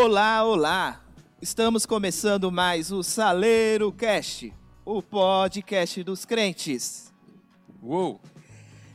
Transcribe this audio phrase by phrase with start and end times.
[0.00, 1.04] Olá, olá!
[1.42, 4.54] Estamos começando mais o Saleiro Cast,
[4.84, 7.12] o podcast dos crentes.
[7.82, 8.20] Uou!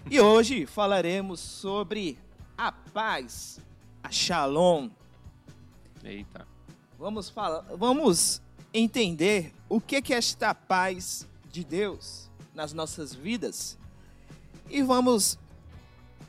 [0.10, 2.18] E hoje falaremos sobre
[2.58, 3.60] a paz,
[4.02, 4.90] a Shalom.
[6.06, 6.48] Eita.
[6.98, 8.42] Vamos falar, vamos
[8.74, 13.78] entender o que que é esta paz de Deus nas nossas vidas
[14.70, 15.38] e vamos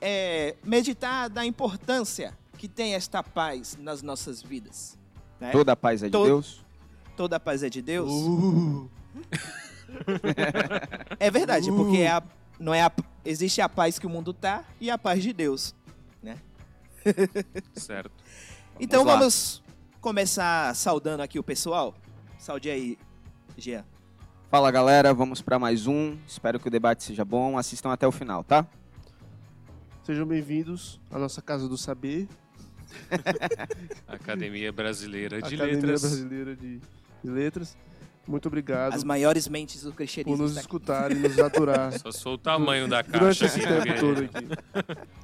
[0.01, 4.99] é, meditar da importância que tem esta paz nas nossas vidas.
[5.39, 5.51] né?
[5.51, 6.65] Toda a paz é de Todo- Deus?
[7.15, 8.11] Toda a paz é de Deus.
[11.21, 12.23] é verdade, porque é a-
[12.59, 12.91] não é a-
[13.23, 15.75] existe a paz que o mundo tá e a paz de Deus.
[17.77, 18.11] Certo.
[18.81, 19.17] então lá.
[19.17, 19.63] vamos
[20.01, 21.95] começar saudando aqui o pessoal.
[22.39, 22.97] Saude aí,
[23.59, 23.85] Jean.
[24.51, 26.17] Fala galera, vamos para mais um.
[26.27, 27.59] Espero que o debate seja bom.
[27.59, 28.67] Assistam até o final, tá?
[30.03, 32.27] Sejam bem-vindos à nossa Casa do Saber,
[34.09, 36.01] Academia Brasileira de Academia Letras.
[36.03, 36.79] Brasileira de,
[37.23, 37.77] de Letras.
[38.27, 40.43] Muito obrigado As maiores mentes do por cristianismo.
[40.43, 40.67] nos está aqui.
[40.67, 43.69] escutar e nos aturar Só sou o tamanho da durante caixa esse aqui.
[43.69, 45.05] tempo porque- todo aqui.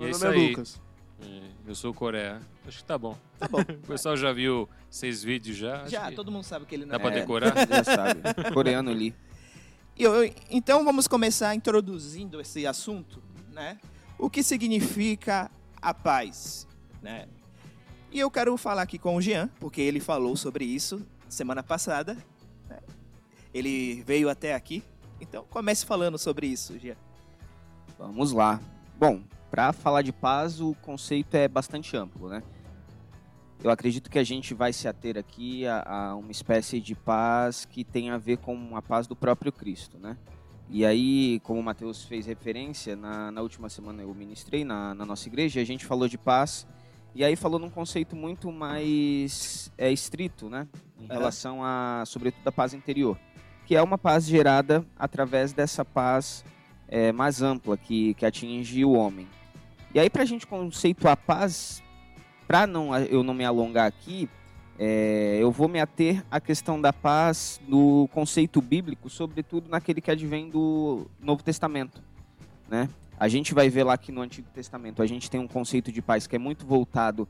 [0.00, 0.48] É Meu isso nome é aí.
[0.48, 0.80] Lucas.
[1.20, 2.40] É, Eu sou o Coreia.
[2.66, 3.16] Acho que tá bom.
[3.38, 3.58] Tá bom.
[3.84, 5.86] O pessoal já viu seis vídeos já?
[5.86, 7.20] Já, todo mundo sabe que ele não Dá pra é.
[7.20, 7.54] decorar?
[7.68, 8.20] Já sabe.
[8.52, 9.14] Coreano ali.
[9.96, 13.78] Eu- então vamos começar introduzindo esse assunto, né?
[14.18, 15.48] O que significa
[15.82, 16.66] a paz,
[17.02, 17.26] né?
[18.10, 22.16] E eu quero falar aqui com o Jean, porque ele falou sobre isso semana passada.
[22.68, 22.78] né?
[23.52, 24.82] Ele veio até aqui.
[25.20, 26.96] Então comece falando sobre isso, Jean.
[27.98, 28.60] Vamos lá.
[28.98, 32.42] Bom, para falar de paz, o conceito é bastante amplo, né?
[33.62, 37.64] Eu acredito que a gente vai se ater aqui a, a uma espécie de paz
[37.64, 40.16] que tem a ver com a paz do próprio Cristo, né?
[40.68, 45.04] E aí, como o Mateus fez referência, na, na última semana eu ministrei na, na
[45.04, 46.66] nossa igreja, a gente falou de paz,
[47.14, 50.66] e aí falou num conceito muito mais é, estrito, né?
[50.98, 51.12] Em Aham.
[51.12, 53.18] relação a, sobretudo, a paz interior,
[53.66, 56.42] que é uma paz gerada através dessa paz
[56.88, 59.28] é, mais ampla que, que atinge o homem.
[59.94, 61.82] E aí, para a gente conceituar paz,
[62.46, 64.28] para não, eu não me alongar aqui,
[64.78, 70.10] é, eu vou me ater à questão da paz do conceito bíblico, sobretudo naquele que
[70.10, 72.02] advém do Novo Testamento.
[72.68, 72.88] Né?
[73.18, 76.00] A gente vai ver lá que no Antigo Testamento a gente tem um conceito de
[76.00, 77.28] paz que é muito voltado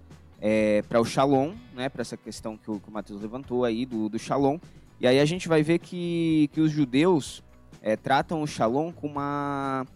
[0.88, 1.88] para o shalom, né?
[1.88, 4.58] para essa questão que o, que o Matheus levantou aí do, do shalom.
[5.00, 7.42] E aí a gente vai ver que, que os judeus
[7.80, 9.86] é, tratam o shalom com, uma,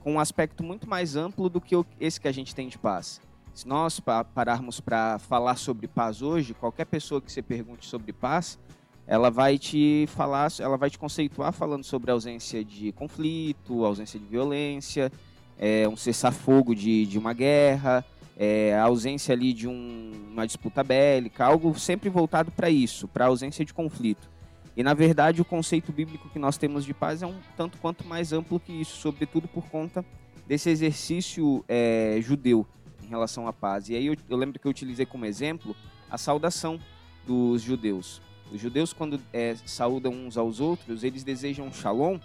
[0.00, 3.20] com um aspecto muito mais amplo do que esse que a gente tem de paz.
[3.56, 8.12] Se nós pa- pararmos para falar sobre paz hoje, qualquer pessoa que você pergunte sobre
[8.12, 8.58] paz,
[9.06, 14.26] ela vai te falar, ela vai te conceituar falando sobre ausência de conflito, ausência de
[14.26, 15.10] violência,
[15.58, 18.04] é, um cessar-fogo de, de uma guerra,
[18.36, 23.24] é, a ausência ali de um- uma disputa bélica, algo sempre voltado para isso, para
[23.24, 24.28] a ausência de conflito.
[24.76, 28.06] E na verdade o conceito bíblico que nós temos de paz é um tanto quanto
[28.06, 30.04] mais amplo que isso, sobretudo por conta
[30.46, 32.66] desse exercício é, judeu
[33.06, 33.88] em relação à paz.
[33.88, 35.74] E aí eu, eu lembro que eu utilizei como exemplo
[36.10, 36.80] a saudação
[37.26, 38.20] dos judeus.
[38.52, 42.18] Os judeus, quando é, saúdam uns aos outros, eles desejam shalom,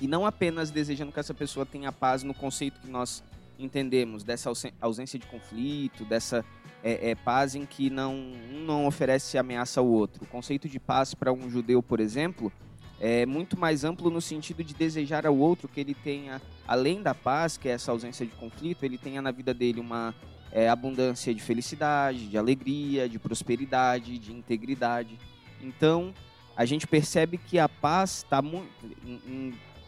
[0.00, 3.22] e não apenas desejando que essa pessoa tenha paz no conceito que nós
[3.58, 4.50] entendemos, dessa
[4.80, 6.44] ausência de conflito, dessa
[6.82, 10.24] é, é, paz em que não, um não oferece ameaça ao outro.
[10.24, 12.52] O conceito de paz para um judeu, por exemplo,
[13.00, 17.14] é muito mais amplo no sentido de desejar ao outro que ele tenha, além da
[17.14, 20.14] paz, que é essa ausência de conflito, ele tenha na vida dele uma
[20.50, 25.18] é, abundância de felicidade, de alegria, de prosperidade, de integridade.
[25.62, 26.14] Então,
[26.56, 28.70] a gente percebe que a paz está muito,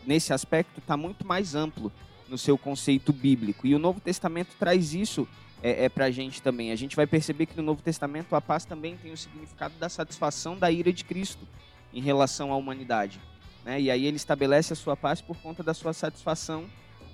[0.07, 1.91] nesse aspecto, está muito mais amplo
[2.29, 3.67] no seu conceito bíblico.
[3.67, 5.27] E o Novo Testamento traz isso
[5.63, 6.73] é, é para a gente também.
[6.73, 9.89] A gente vai perceber que no Novo Testamento a paz também tem o significado da
[9.89, 11.47] satisfação da ira de Cristo
[11.93, 13.21] em relação à humanidade.
[13.65, 13.81] Né?
[13.81, 16.65] E aí ele estabelece a sua paz por conta da sua satisfação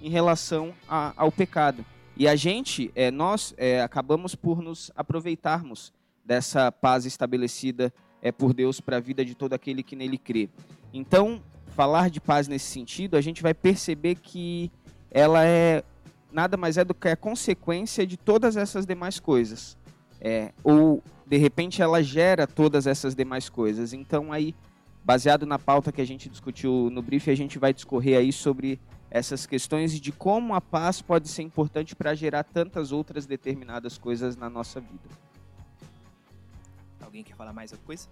[0.02, 1.84] em relação a- ao pecado.
[2.16, 5.92] E a gente, é, nós é, acabamos por nos aproveitarmos
[6.24, 10.48] dessa paz estabelecida é, por Deus para a vida de todo aquele que nele crê.
[10.92, 14.70] Então, falar de paz nesse sentido, a gente vai perceber que
[15.10, 15.82] ela é
[16.32, 19.76] nada mais é do que a consequência de todas essas demais coisas.
[20.26, 23.92] É, ou, de repente, ela gera todas essas demais coisas.
[23.92, 24.54] Então, aí,
[25.04, 28.80] baseado na pauta que a gente discutiu no briefing, a gente vai discorrer aí sobre
[29.10, 33.98] essas questões e de como a paz pode ser importante para gerar tantas outras determinadas
[33.98, 35.10] coisas na nossa vida.
[37.02, 38.08] Alguém quer falar mais alguma coisa?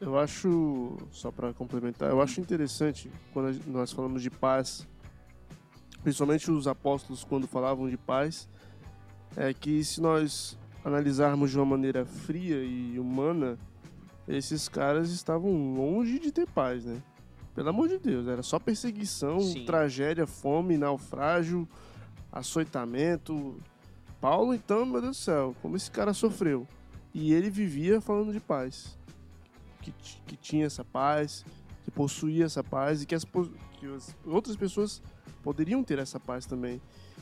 [0.00, 4.88] Eu acho, só para complementar, eu acho interessante quando nós falamos de paz,
[6.02, 8.48] principalmente os apóstolos quando falavam de paz,
[9.36, 13.58] é que se nós analisarmos de uma maneira fria e humana,
[14.26, 17.02] esses caras estavam longe de ter paz, né?
[17.54, 19.64] Pelo amor de Deus, era só perseguição, Sim.
[19.64, 21.68] tragédia, fome, naufrágio,
[22.32, 23.60] açoitamento.
[24.20, 26.66] Paulo, então, meu Deus do céu, como esse cara sofreu.
[27.12, 28.96] E ele vivia falando de paz.
[29.82, 29.92] Que,
[30.26, 31.44] que tinha essa paz,
[31.84, 35.02] que possuía essa paz e que as, que as outras pessoas
[35.42, 36.80] poderiam ter essa paz também.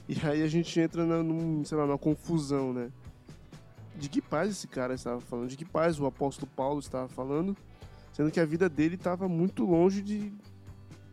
[0.09, 2.91] E aí a gente entra na, num, sei lá, numa confusão, né?
[4.01, 5.49] De que paz esse cara estava falando?
[5.49, 7.57] De que paz o apóstolo Paulo estava falando?
[8.13, 10.33] Sendo que a vida dele estava muito longe de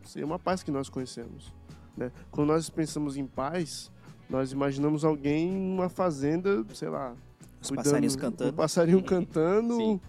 [0.04, 1.52] ser uma paz que nós conhecemos.
[1.96, 2.10] Né?
[2.30, 3.90] Quando nós pensamos em paz,
[4.28, 7.14] nós imaginamos alguém em uma fazenda, sei lá,
[7.60, 8.52] Os cuidando- passarinhos Um cantando.
[8.54, 9.76] passarinho cantando.
[9.76, 10.00] Sim.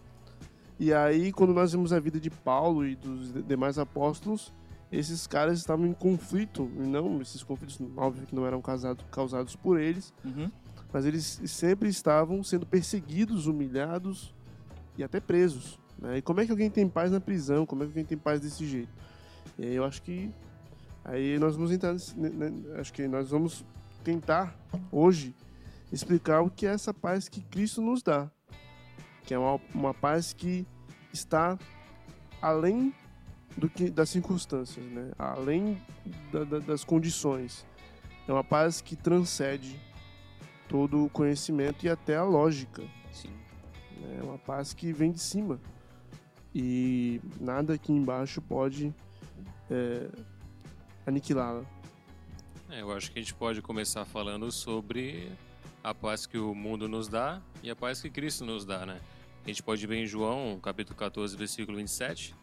[0.80, 4.54] E aí, quando nós vemos a vida de Paulo e dos de- demais apóstolos,
[4.92, 6.64] esses caras estavam em conflito.
[6.76, 10.50] Não, esses conflitos, óbvio que não eram causados, causados por eles, Uhum.
[10.92, 14.34] Mas eles sempre estavam sendo perseguidos, humilhados
[14.98, 15.80] e até presos.
[15.98, 16.18] né?
[16.18, 17.66] E como é que alguém tem paz na prisão?
[17.66, 18.90] Como é que alguém tem paz desse jeito?
[19.58, 20.32] E aí eu acho que
[21.06, 23.64] aí nós vamos entrar né, acho que nós vamos
[24.04, 24.56] tentar
[24.92, 25.36] hoje
[25.92, 28.30] explicar o que é essa paz que Cristo nos dá,
[29.26, 30.66] que é uma, uma paz que
[31.12, 31.58] está
[32.42, 32.94] além
[33.58, 35.12] do que das circunstâncias, né?
[35.18, 35.82] Além
[36.32, 37.66] da- da- das condições.
[38.28, 39.80] É uma paz que transcende
[40.70, 42.84] todo o conhecimento e até a lógica.
[43.12, 43.34] Sim.
[44.18, 45.60] É uma paz que vem de cima.
[46.56, 48.94] E nada aqui embaixo pode
[49.70, 50.08] é,
[51.06, 51.66] aniquilá-la.
[52.70, 55.32] É, eu acho que a gente pode começar falando sobre
[55.84, 59.00] a paz que o mundo nos dá e a paz que Cristo nos dá, né?
[59.44, 62.36] A gente pode ver em João, capítulo 14, versículo 27.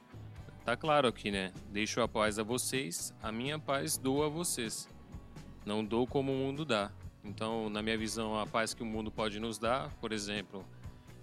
[0.65, 1.53] Tá claro aqui, né?
[1.71, 4.89] Deixo a paz a vocês, a minha paz dou a vocês.
[5.65, 6.91] Não dou como o mundo dá.
[7.27, 10.65] Então, na minha visão, a paz que o mundo pode nos dar, por exemplo,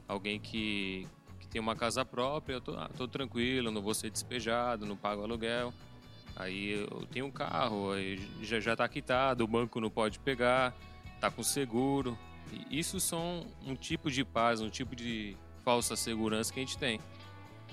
[0.08, 1.08] alguém que,
[1.40, 4.98] que tem uma casa própria, eu tô, ah, tô tranquilo, não vou ser despejado, não
[4.98, 5.74] pago aluguel.
[6.36, 10.76] Aí eu tenho um carro, aí já já tá quitado, o banco não pode pegar,
[11.20, 12.18] tá com seguro.
[12.52, 16.78] E isso são um tipo de paz, um tipo de falsa segurança que a gente
[16.78, 17.00] tem.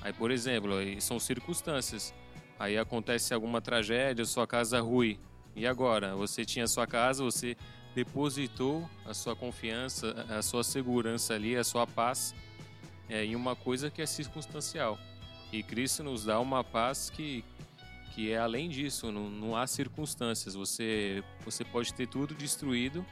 [0.03, 2.15] Aí, por exemplo, aí são circunstâncias.
[2.59, 5.19] Aí acontece alguma tragédia, sua casa ruim.
[5.57, 6.15] E agora?
[6.15, 7.57] Você tinha sua casa, você
[7.95, 12.35] depositou a sua confiança, a sua segurança ali, a sua paz
[13.09, 14.99] é, em uma coisa que é circunstancial.
[15.53, 17.45] E Cristo nos dá uma paz que,
[18.15, 20.55] que é além disso, não, não há circunstâncias.
[20.55, 23.05] Você, você pode ter tudo destruído,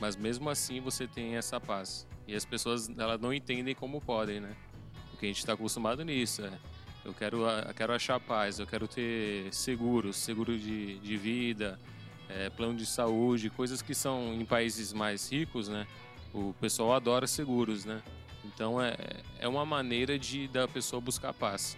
[0.00, 2.06] mas mesmo assim você tem essa paz.
[2.26, 4.56] E as pessoas elas não entendem como podem, né?
[5.10, 6.42] Porque a gente está acostumado nisso.
[6.42, 6.58] é.
[7.04, 11.78] Eu quero, eu quero achar paz, eu quero ter seguro, seguro de, de vida,
[12.36, 15.86] é, plano de saúde, coisas que são em países mais ricos, né?
[16.32, 18.02] O pessoal adora seguros, né?
[18.44, 18.96] Então é,
[19.38, 21.76] é uma maneira de da pessoa buscar paz.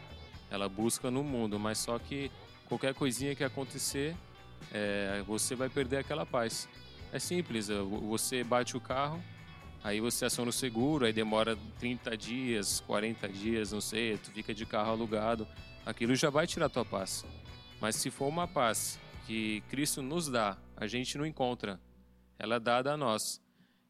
[0.50, 2.30] Ela busca no mundo, mas só que
[2.66, 4.14] qualquer coisinha que acontecer,
[4.72, 6.68] é, você vai perder aquela paz.
[7.12, 9.20] É simples, é, vo- você bate o carro,
[9.82, 14.54] aí você aciona o seguro, aí demora 30 dias, 40 dias, não sei, tu fica
[14.54, 15.46] de carro alugado,
[15.84, 17.24] aquilo já vai tirar tua paz.
[17.80, 21.80] Mas se for uma paz que Cristo nos dá, a gente não encontra,
[22.38, 23.40] ela é dada a nós.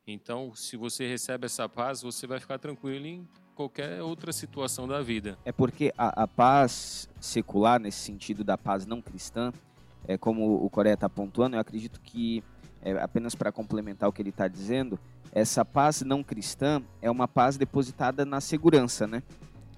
[0.07, 5.01] Então, se você recebe essa paz, você vai ficar tranquilo em qualquer outra situação da
[5.01, 5.39] vida.
[5.45, 9.53] É porque a, a paz secular, nesse sentido da paz não cristã,
[10.07, 12.43] é como o Coreia está pontuando, eu acredito que,
[12.83, 14.99] é, apenas para complementar o que ele está dizendo,
[15.33, 19.23] essa paz não cristã é uma paz depositada na segurança, né?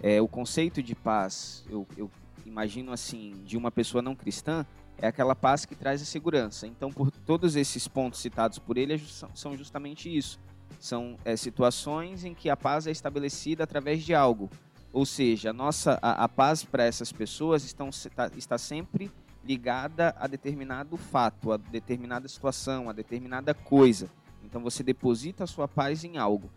[0.03, 2.11] É, o conceito de paz, eu, eu
[2.45, 4.67] imagino assim, de uma pessoa não cristã,
[4.99, 6.67] é aquela paz que traz a segurança.
[6.67, 8.99] Então, por todos esses pontos citados por ele, é
[9.35, 10.39] são- justamente isso.
[10.81, 14.51] São é, situações em que a paz é estabelecida através de algo.
[14.93, 19.11] Ou seja, a nossa a, a paz para essas pessoas estão, se- tá- está sempre
[19.45, 24.09] ligada a determinado fato, a determinada situação, a determinada coisa.
[24.43, 26.51] Então você deposita a sua paz em algo,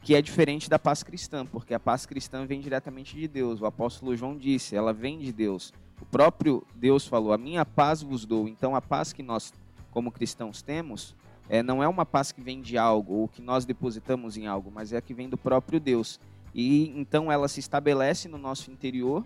[0.00, 3.60] que é diferente da paz cristã, porque a paz cristã vem diretamente de Deus.
[3.60, 5.72] O apóstolo João disse, ela vem de Deus.
[6.00, 8.48] O próprio Deus falou: "A minha paz vos dou".
[8.48, 9.52] Então a paz que nós
[9.90, 11.14] como cristãos temos
[11.48, 14.70] é, não é uma paz que vem de algo ou que nós depositamos em algo,
[14.74, 16.18] mas é a que vem do próprio Deus.
[16.54, 19.24] E então ela se estabelece no nosso interior.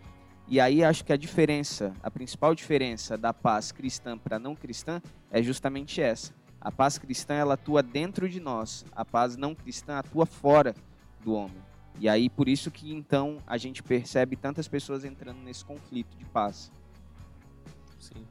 [0.51, 5.01] E aí acho que a diferença, a principal diferença da paz cristã para não cristã
[5.31, 6.33] é justamente essa.
[6.61, 10.75] A paz cristã ela atua dentro de nós, a paz não cristã atua fora
[11.23, 11.68] do homem.
[12.01, 16.25] E aí por isso que então a gente percebe tantas pessoas entrando nesse conflito de
[16.27, 16.71] paz.
[17.99, 18.25] Sim.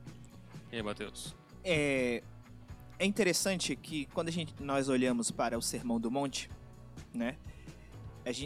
[0.71, 1.35] E aí, Matheus?
[1.63, 2.23] É,
[2.97, 6.49] é interessante que quando a gente, nós olhamos para o Sermão do Monte,
[7.13, 7.35] né?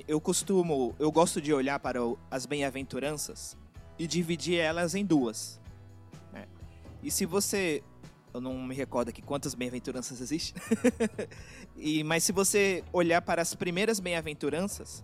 [0.07, 3.57] Eu costumo, eu gosto de olhar para o- as bem-aventuranças
[3.97, 5.59] e dividir elas em duas.
[6.31, 6.47] né?
[7.01, 7.83] E se você,
[8.31, 10.61] eu não me recordo aqui quantas bem-aventuranças existem,
[11.75, 15.03] e mas se você olhar para as primeiras bem-aventuranças,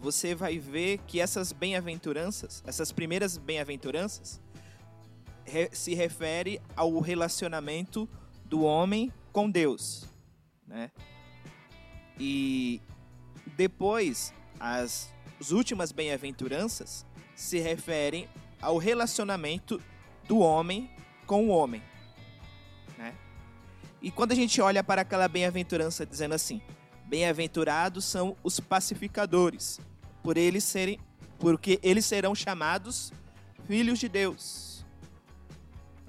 [0.00, 4.40] você vai ver que essas bem-aventuranças, essas primeiras bem-aventuranças,
[5.44, 8.08] re- se refere ao relacionamento
[8.44, 10.06] do homem com Deus,
[10.66, 10.90] né?
[12.18, 12.80] E
[13.56, 18.28] depois as, as últimas bem-aventuranças se referem
[18.60, 19.80] ao relacionamento
[20.26, 20.90] do homem
[21.26, 21.82] com o homem,
[22.96, 23.14] né?
[24.00, 26.60] E quando a gente olha para aquela bem-aventurança dizendo assim:
[27.08, 29.80] Bem-aventurados são os pacificadores,
[30.22, 31.00] por eles serem,
[31.38, 33.10] porque eles serão chamados
[33.66, 34.84] filhos de Deus.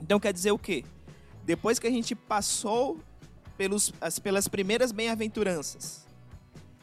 [0.01, 0.83] Então quer dizer o quê?
[1.45, 2.99] Depois que a gente passou
[3.57, 6.05] pelos, as, pelas primeiras bem-aventuranças,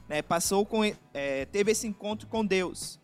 [0.09, 0.83] né, passou com,
[1.13, 2.99] é, teve esse encontro com Deus,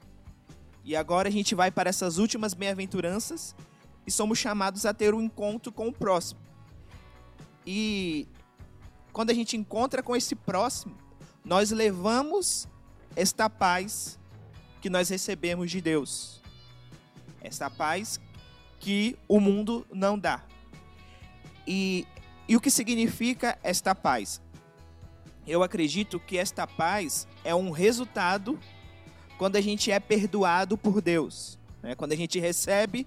[0.82, 3.54] e agora a gente vai para essas últimas bem-aventuranças
[4.06, 6.40] e somos chamados a ter um encontro com o próximo.
[7.66, 8.26] E
[9.12, 11.01] quando a gente encontra com esse próximo,
[11.44, 12.68] nós levamos
[13.16, 14.18] esta paz
[14.80, 16.40] que nós recebemos de Deus.
[17.40, 18.20] Esta paz
[18.78, 20.42] que o mundo não dá.
[21.66, 22.06] E,
[22.48, 24.40] e o que significa esta paz?
[25.46, 28.58] Eu acredito que esta paz é um resultado
[29.38, 31.96] quando a gente é perdoado por Deus, né?
[31.96, 33.06] quando a gente recebe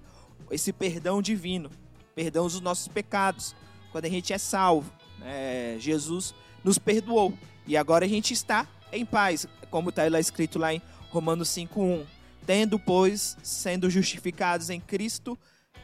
[0.51, 1.69] esse perdão divino,
[2.13, 3.55] perdão dos nossos pecados,
[3.91, 4.91] quando a gente é salvo.
[5.17, 5.77] né?
[5.79, 7.33] Jesus nos perdoou
[7.67, 12.05] e agora a gente está em paz, como está lá escrito lá em Romanos 5:1.
[12.45, 15.37] Tendo, pois, sendo justificados em Cristo,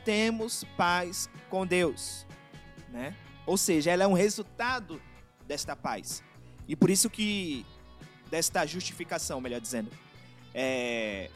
[0.06, 2.26] temos paz com Deus,
[2.90, 3.16] né?
[3.46, 5.02] Ou seja, ela é um resultado
[5.48, 6.24] desta paz.
[6.68, 7.66] E por isso que
[8.30, 9.92] desta justificação, melhor dizendo.
[10.54, 11.30] É,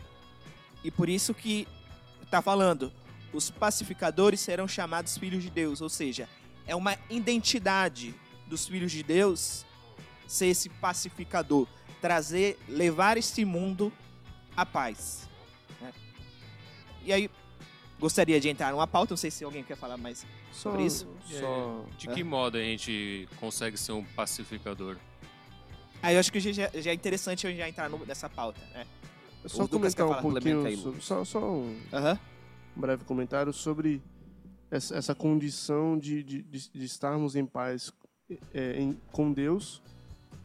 [0.83, 1.67] e por isso que
[2.23, 2.93] está falando,
[3.33, 6.29] os pacificadores serão chamados filhos de Deus, ou seja,
[6.67, 8.13] é uma identidade
[8.47, 9.65] dos filhos de Deus
[10.27, 11.67] ser esse pacificador,
[12.01, 13.91] trazer, levar este mundo
[14.55, 15.27] à paz.
[15.81, 15.91] né?
[17.03, 17.29] E aí,
[17.99, 21.07] gostaria de entrar numa pauta, não sei se alguém quer falar mais Só, sobre isso.
[21.25, 21.85] só...
[21.97, 24.97] De que modo a gente consegue ser um pacificador?
[26.01, 28.85] Aí eu acho que já, já é interessante eu já entrar no- nessa pauta, né?
[29.43, 32.19] É só comentar um pouquinho, aí, sobre, só, só um Aham.
[32.75, 34.01] breve comentário sobre
[34.69, 37.91] essa, essa condição de, de, de- de estarmos em paz
[38.53, 39.81] é, em- com Deus,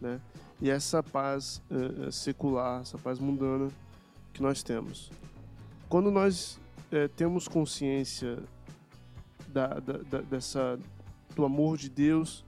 [0.01, 0.21] né?
[0.61, 3.69] E essa paz é, secular, essa paz mundana
[4.33, 5.11] que nós temos.
[5.89, 6.59] Quando nós
[6.93, 8.39] é, temos consciência
[9.49, 10.79] da, da- da- dessa,
[11.35, 12.45] do amor de Deus,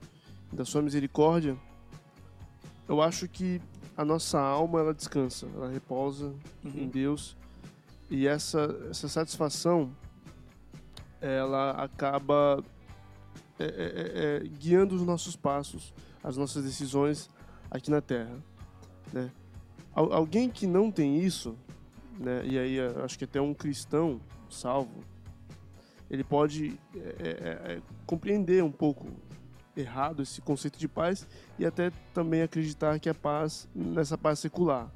[0.51, 1.57] da sua misericórdia,
[2.87, 3.59] eu acho que
[3.97, 6.33] a nossa alma ela descansa, ela repousa
[6.63, 6.87] em Uhum.
[6.89, 7.35] Deus
[8.09, 9.91] e essa, essa satisfação
[11.21, 12.63] ela acaba
[13.59, 15.93] é, é, é, guiando os nossos passos,
[16.23, 17.29] as nossas decisões
[17.73, 18.37] aqui na Terra.
[19.11, 19.29] Né?
[19.93, 21.57] Al- alguém que não tem isso,
[22.19, 25.03] né, e aí é, acho que até um cristão salvo,
[26.09, 29.07] ele pode é, é, compreender um pouco
[29.75, 31.27] errado esse conceito de paz
[31.57, 34.91] e até também acreditar que a paz nessa paz secular,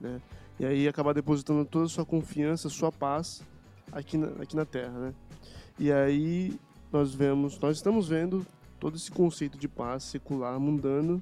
[0.00, 0.20] né?
[0.60, 3.42] E aí acabar depositando toda a sua confiança, sua paz
[3.90, 5.14] aqui na, aqui na Terra, né?
[5.76, 6.60] E aí
[6.92, 8.46] nós vemos, nós estamos vendo
[8.78, 11.20] todo esse conceito de paz secular, mundano,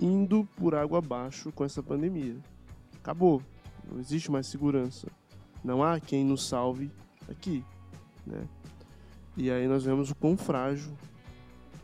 [0.00, 2.36] indo por água abaixo com essa pandemia.
[2.96, 3.42] Acabou.
[3.90, 5.08] Não existe mais segurança.
[5.62, 6.90] Não há quem nos salve
[7.28, 7.64] aqui,
[8.26, 8.46] né?
[9.36, 10.92] E aí nós vemos o quão frágil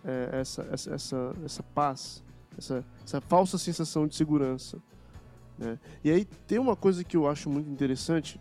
[0.04, 2.22] é essa, essa, essa, essa paz,
[2.56, 4.78] essa, essa falsa sensação de segurança.
[5.58, 5.78] Né?
[6.04, 8.40] E aí tem uma coisa que eu acho muito interessante,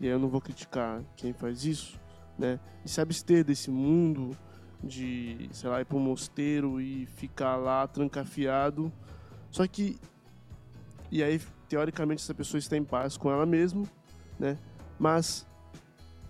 [0.00, 1.98] e aí eu não vou criticar quem faz isso,
[2.38, 2.58] né?
[2.84, 4.36] de se abster desse mundo,
[4.82, 8.92] de, sei lá, ir para um mosteiro e ficar lá trancafiado.
[9.54, 9.96] Só que,
[11.12, 13.84] e aí, teoricamente, essa pessoa está em paz com ela mesma,
[14.36, 14.58] né?
[14.98, 15.46] Mas,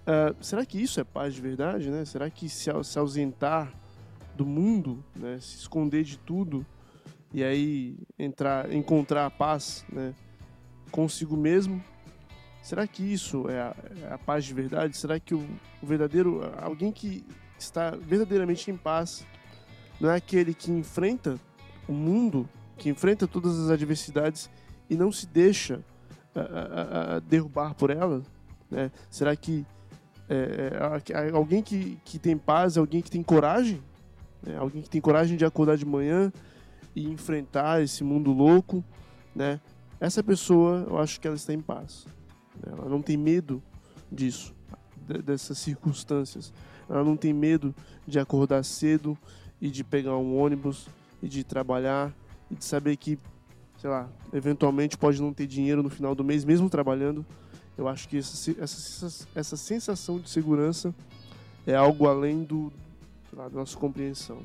[0.07, 2.04] ah, será que isso é paz de verdade, né?
[2.04, 3.73] Será que se, se ausentar
[4.37, 5.38] do mundo, né?
[5.40, 6.66] Se esconder de tudo
[7.33, 10.14] e aí entrar, encontrar a paz, né?
[10.90, 11.83] Consigo mesmo,
[12.62, 14.97] Será que isso é a, é a paz de verdade?
[14.97, 15.47] Será que o,
[15.83, 16.40] o verdadeiro.
[16.59, 17.23] Alguém que
[17.59, 19.26] está verdadeiramente em paz
[20.00, 21.38] não é aquele que enfrenta
[21.87, 24.50] o mundo, que enfrenta todas as adversidades
[24.88, 25.81] e não se deixa
[26.35, 28.25] ah, ah, ah, derrubar por elas?
[28.71, 28.90] Né?
[29.11, 29.64] Será que
[30.28, 33.83] é, a- alguém que, que tem paz é alguém que tem coragem?
[34.47, 36.33] É, alguém que tem coragem de acordar de manhã
[36.95, 38.85] e enfrentar esse mundo louco
[39.35, 39.61] né?
[39.99, 42.07] Essa pessoa, eu acho que ela está em paz.
[42.64, 43.62] Ela não tem medo
[44.12, 44.54] disso,
[45.25, 46.52] dessas circunstâncias.
[46.88, 47.75] Ela não tem medo
[48.07, 49.19] de acordar cedo
[49.61, 50.88] e de pegar um ônibus
[51.23, 52.12] e de trabalhar
[52.55, 53.19] e de saber que,
[53.79, 57.27] sei lá, eventualmente pode não ter dinheiro no final do mês, mesmo trabalhando.
[57.77, 60.95] Eu acho que essa, essa, essa sensação de segurança
[61.67, 62.73] é algo além do,
[63.33, 64.39] lá, da nossa compreensão.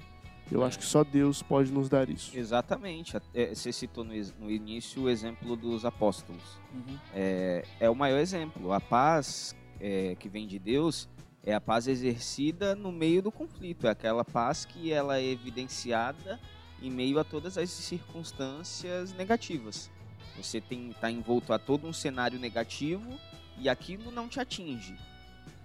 [0.51, 0.65] Eu é.
[0.67, 2.35] acho que só Deus pode nos dar isso.
[2.35, 3.15] Exatamente.
[3.35, 6.41] É, você citou no, no início o exemplo dos apóstolos.
[6.73, 6.97] Uhum.
[7.13, 8.73] É, é, o maior exemplo.
[8.73, 11.07] A paz é, que vem de Deus
[11.43, 13.85] é a paz exercida no meio do conflito.
[13.85, 16.39] É aquela paz que ela é evidenciada
[16.81, 19.89] em meio a todas as circunstâncias negativas.
[20.37, 23.19] Você está envolto a todo um cenário negativo
[23.57, 24.95] e aquilo não te atinge.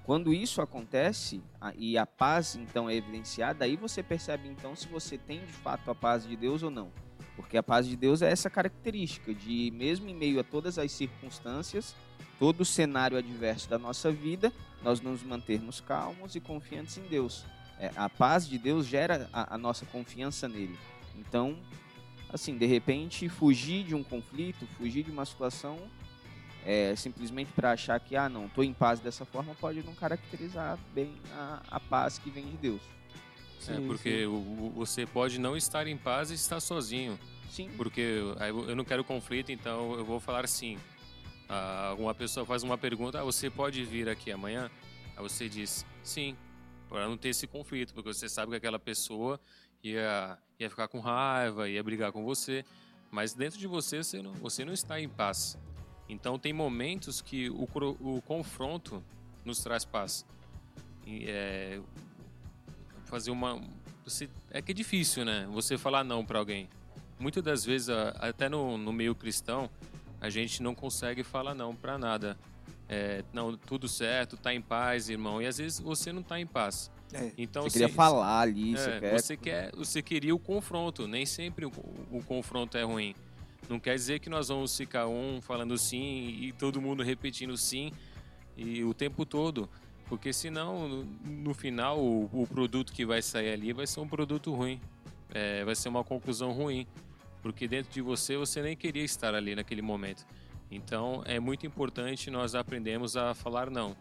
[0.04, 4.87] Quando isso acontece a, e a paz então é evidenciada, aí você percebe então se
[4.88, 6.92] você tem de fato a paz de Deus ou não.
[7.37, 10.92] Porque a paz de Deus é essa característica de, mesmo em meio a todas as
[10.92, 11.97] circunstâncias,
[12.38, 14.52] todo o cenário adverso da nossa vida,
[14.83, 17.44] nós nos mantermos calmos e confiantes em Deus.
[17.78, 20.78] É, a paz de Deus gera a, a nossa confiança nele.
[21.16, 21.59] Então,
[22.28, 25.78] assim, de repente, fugir de um conflito, fugir de uma situação
[26.64, 30.78] é, simplesmente para achar que, ah, não, estou em paz dessa forma, pode não caracterizar
[30.94, 32.80] bem a, a paz que vem de Deus.
[33.61, 37.18] Sim, é, porque o, você pode não estar em paz e estar sozinho.
[37.50, 37.71] Sim.
[37.76, 38.00] Porque
[38.66, 40.78] eu não quero conflito, então eu vou falar sim.
[41.49, 44.71] Ah, uma pessoa faz uma pergunta, ah, você pode vir aqui amanhã?
[45.16, 46.37] Aí você diz sim,
[46.88, 49.38] para não ter esse conflito, porque você sabe que aquela pessoa
[49.83, 52.64] ia, ia ficar com raiva, ia brigar com você,
[53.11, 55.58] mas dentro de você você não, você não está em paz.
[56.08, 57.68] Então tem momentos que o,
[58.00, 59.02] o confronto
[59.44, 60.25] nos traz paz.
[61.06, 61.80] É,
[63.04, 63.61] fazer uma
[64.04, 65.49] você é que é difícil, né?
[65.52, 66.68] Você falar não para alguém.
[67.18, 69.71] Muitas das vezes, até no, no meio cristão,
[70.21, 72.36] a gente não consegue falar não para nada.
[72.88, 75.40] É, não, tudo certo, tá em paz, irmão.
[75.40, 76.90] E às vezes você não tá em paz.
[77.15, 79.13] É, então você queria falar ali, é, você, quer...
[79.13, 81.07] você quer, você queria o confronto.
[81.07, 81.73] Nem sempre o,
[82.11, 83.15] o confronto é ruim.
[83.69, 87.93] Não quer dizer que nós vamos ficar um falando sim e todo mundo repetindo sim
[88.57, 89.69] e o tempo todo.
[90.07, 94.09] Porque senão, no, no final, o, o, produto que vai sair ali vai ser um
[94.09, 94.81] produto ruim.
[95.33, 96.87] É, vai ser uma conclusão ruim.
[97.43, 100.27] Porque dentro de você, você nem queria estar ali naquele momento.
[100.71, 103.97] Então, é muito importante nós aprendemos a falar não.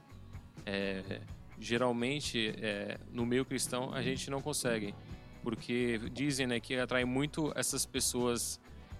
[0.65, 1.21] É,
[1.63, 4.93] geralmente, é, no meio cristão, a gente não consegue.
[5.41, 8.59] Porque dizem né, que atrai muito essas pessoas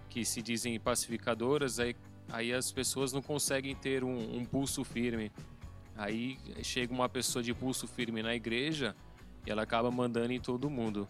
[0.10, 1.96] que se dizem pacificadoras, aí,
[2.30, 5.32] aí as pessoas não conseguem ter um, um pulso firme.
[5.96, 8.96] Aí chega uma pessoa de pulso firme na igreja
[9.46, 11.08] e ela acaba mandando em todo mundo.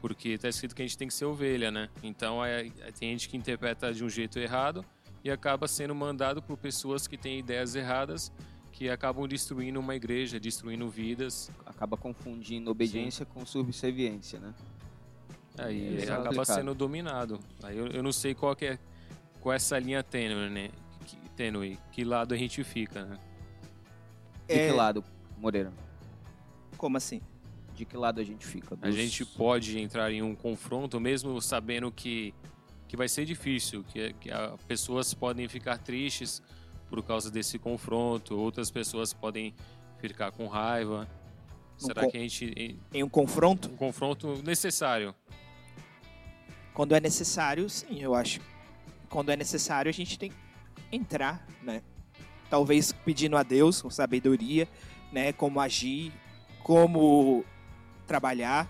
[0.00, 1.88] Porque está escrito que a gente tem que ser ovelha, né?
[2.02, 4.84] Então é, tem gente que interpreta de um jeito errado
[5.22, 8.32] e acaba sendo mandado por pessoas que têm ideias erradas
[8.78, 11.50] que acabam destruindo uma igreja, destruindo vidas.
[11.66, 13.32] Acaba confundindo obediência Sim.
[13.34, 14.54] com subserviência, né?
[15.58, 17.40] Aí é, acaba sendo dominado.
[17.64, 18.78] Aí eu, eu, não sei qual que é
[19.40, 20.70] qual é essa linha tênue, né?
[21.04, 23.18] Que, tênue, que lado a gente fica, né?
[24.46, 24.68] De é...
[24.68, 25.02] que lado,
[25.36, 25.72] Moreira?
[26.76, 27.20] Como assim?
[27.74, 28.76] De que lado a gente fica?
[28.76, 28.84] Dos...
[28.84, 32.32] A gente pode entrar em um confronto mesmo sabendo que,
[32.86, 36.40] que vai ser difícil, que, que a, pessoas podem ficar tristes
[36.88, 39.54] por causa desse confronto, outras pessoas podem
[39.98, 41.08] ficar com raiva.
[41.76, 42.52] Será um que a gente.
[42.56, 43.68] Em, em um confronto?
[43.68, 45.14] Um confronto necessário.
[46.74, 48.40] Quando é necessário, sim, eu acho.
[49.08, 50.36] Quando é necessário, a gente tem que
[50.92, 51.82] entrar, né?
[52.50, 54.68] Talvez pedindo a Deus com sabedoria,
[55.12, 55.32] né?
[55.32, 56.12] Como agir,
[56.62, 57.44] como
[58.06, 58.68] trabalhar,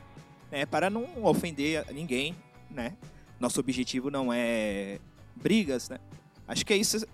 [0.51, 0.67] né?
[0.67, 2.35] Para não ofender ninguém,
[2.71, 2.97] né?
[3.41, 4.99] Nosso objetivo não é
[5.37, 5.99] brigas, né?
[6.47, 7.07] Acho que é isso.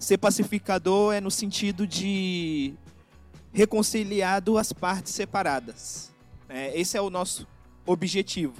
[0.00, 2.72] Ser pacificador é no sentido de
[3.52, 6.10] reconciliar duas partes separadas.
[6.48, 6.74] Né?
[6.74, 7.46] Esse é o nosso
[7.84, 8.54] objetivo.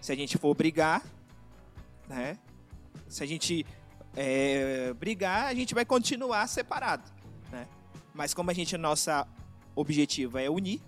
[0.00, 1.04] Se a gente for brigar,
[2.08, 2.38] né?
[3.06, 3.66] Se a gente
[4.16, 7.04] é, brigar, a gente vai continuar separado,
[7.52, 7.68] né?
[8.14, 9.10] Mas como a gente, nosso
[9.74, 10.80] objetivo é unir,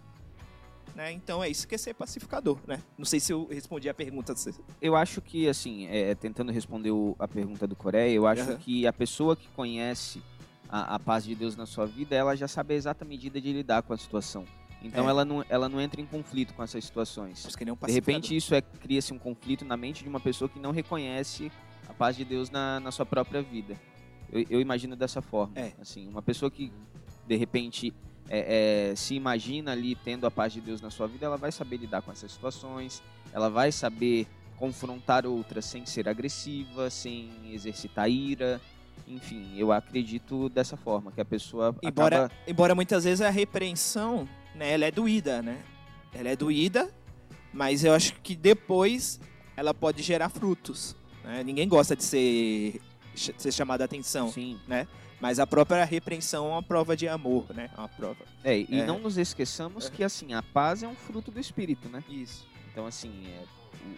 [0.95, 1.13] né?
[1.13, 2.81] Então é isso que é ser pacificador, né?
[2.97, 4.35] Não sei se eu respondi a pergunta.
[4.81, 8.57] Eu acho que, assim, é, tentando responder o, a pergunta do Coreia, eu acho uhum.
[8.57, 10.23] que a pessoa que conhece
[10.69, 13.53] a, a paz de Deus na sua vida, ela já sabe a exata medida de
[13.53, 14.45] lidar com a situação.
[14.83, 15.11] Então é.
[15.11, 17.45] ela, não, ela não entra em conflito com essas situações.
[17.47, 20.71] Um de repente isso é cria-se um conflito na mente de uma pessoa que não
[20.71, 21.51] reconhece
[21.89, 23.77] a paz de Deus na, na sua própria vida.
[24.31, 25.53] Eu, eu imagino dessa forma.
[25.57, 25.73] É.
[25.81, 26.73] Assim, uma pessoa que
[27.27, 27.93] de repente
[28.29, 31.51] é, é, se imagina ali tendo a paz de Deus na sua vida, ela vai
[31.51, 38.11] saber lidar com essas situações, ela vai saber confrontar outra sem ser agressiva, sem exercitar
[38.11, 38.61] ira.
[39.07, 42.41] Enfim, eu acredito dessa forma, que a pessoa Embora, acaba...
[42.47, 45.63] embora muitas vezes a repreensão, né, ela é doída, né?
[46.13, 46.93] Ela é doída,
[47.53, 49.21] mas eu acho que depois
[49.57, 50.97] ela pode gerar frutos.
[51.25, 51.43] né?
[51.45, 52.81] Ninguém gosta de ser,
[53.15, 54.59] ser chamado a atenção, Sim.
[55.21, 57.71] Mas a própria repreensão é uma prova de amor, né?
[57.77, 58.25] É uma prova.
[58.45, 58.87] É, e É.
[58.87, 62.03] não nos esqueçamos que, assim, a paz é um fruto do Espírito, né?
[62.09, 62.47] Isso.
[62.73, 63.43] Então, assim, é,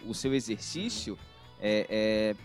[0.05, 1.17] o, o seu exercício
[1.59, 2.35] é,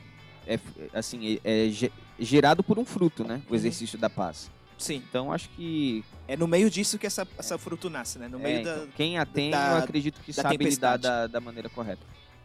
[0.46, 0.60] é, é,
[0.92, 3.40] assim, é, é ge- gerado por um fruto, né?
[3.46, 3.56] O Uhum.
[3.56, 4.50] exercício da paz.
[4.78, 5.02] Sim.
[5.08, 8.28] Então, acho que É no meio disso que essa, essa fruto nasce, né?
[8.28, 8.92] No é, meio então, da.
[8.94, 12.02] quem a tem, da- eu acredito que da sabe lidar da, da maneira correta.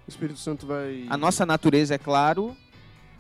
[0.08, 2.56] O Espírito Santo vai, A nossa natureza, é claro,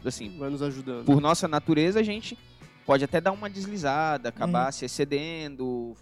[0.06, 1.04] assim, vai nos ajudando.
[1.06, 2.38] por nossa natureza, a gente
[2.86, 4.72] pode até dar uma deslizada, acabar Uhum.
[4.72, 5.96] se excedendo,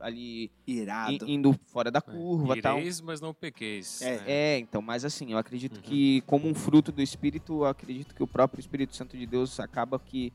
[0.00, 1.24] ali Irado.
[1.28, 2.78] indo fora da curva tal.
[2.78, 4.02] Ireis, mas não pequeis.
[4.02, 4.22] É, né?
[4.26, 5.82] É, então, mas assim, eu acredito Uhum.
[5.82, 9.58] que como um fruto do Espírito, eu acredito que o próprio Espírito Santo de Deus
[9.60, 10.32] acaba que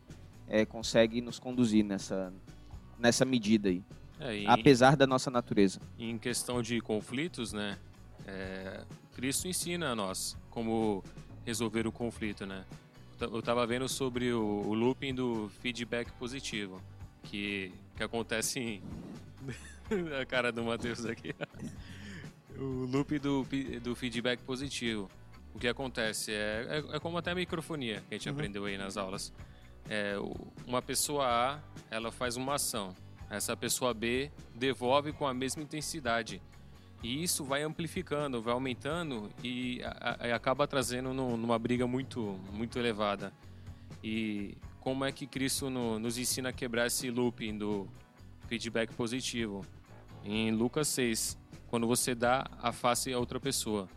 [0.47, 2.33] é, consegue nos conduzir nessa,
[2.97, 3.83] nessa medida aí,
[4.19, 5.79] É, e- apesar da nossa natureza.
[5.99, 7.77] em questão de conflitos, né?
[8.27, 8.81] é,
[9.15, 11.03] Cristo ensina a nós como
[11.45, 12.63] resolver o conflito, né?
[13.19, 16.81] Eu tava vendo sobre o, o looping do feedback positivo,
[17.23, 18.83] que, que acontece em...
[20.19, 21.33] a cara do Matheus aqui.
[22.57, 23.45] o loop do,
[23.81, 25.09] do feedback positivo.
[25.53, 28.35] O que acontece é, é, é como até a microfonia que a gente Uhum.
[28.35, 29.33] aprendeu aí nas aulas.
[29.89, 30.15] É,
[30.67, 32.95] uma pessoa A, ela faz uma ação.
[33.29, 36.41] Essa pessoa B devolve com a mesma intensidade.
[37.01, 42.37] E isso vai amplificando, vai aumentando e a- a- acaba trazendo num- numa briga muito,
[42.51, 43.31] muito elevada.
[44.03, 47.87] E como é que Cristo no- nos ensina a quebrar esse looping do
[48.47, 49.65] feedback positivo?
[50.25, 53.87] Em Lucas 6, quando você dá a face a outra pessoa.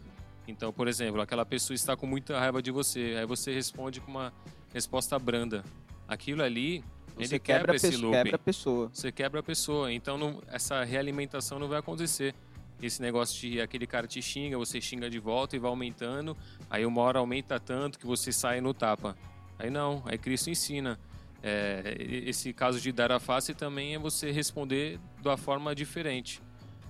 [0.46, 4.10] Então, por exemplo, aquela pessoa está com muita raiva de você, aí você responde com
[4.10, 4.32] uma
[4.72, 5.64] resposta branda.
[6.06, 6.84] Aquilo ali,
[7.16, 8.90] Você ele quebra, a esse pessoa, looping quebra a pessoa.
[8.92, 9.92] você quebra a pessoa.
[9.92, 12.34] Então não- essa realimentação não vai acontecer.
[12.82, 16.36] Esse negócio de aquele cara te xinga, você xinga de volta e vai aumentando.
[16.68, 19.16] Aí uma hora aumenta tanto que você sai no tapa.
[19.58, 20.98] Aí não, aí Cristo ensina.
[21.44, 26.40] É, esse caso de dar a face também é você responder de uma forma diferente.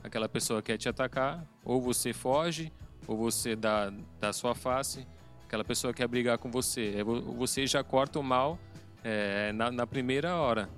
[0.03, 2.73] Aquela pessoa quer te atacar, ou você foge,
[3.07, 5.07] ou você dá, dá a sua face.
[5.47, 6.95] Aquela pessoa quer brigar com você.
[6.97, 8.59] É vo- Você já corta o mal
[9.05, 10.69] é, na, na primeira hora.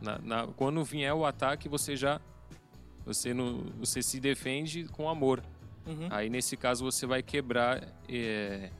[0.00, 2.20] Na- na- quando vier o ataque, você já
[3.08, 5.42] você não, você se defende com amor.
[5.86, 6.06] Uhum.
[6.10, 8.70] Aí nesse caso você vai quebrar é,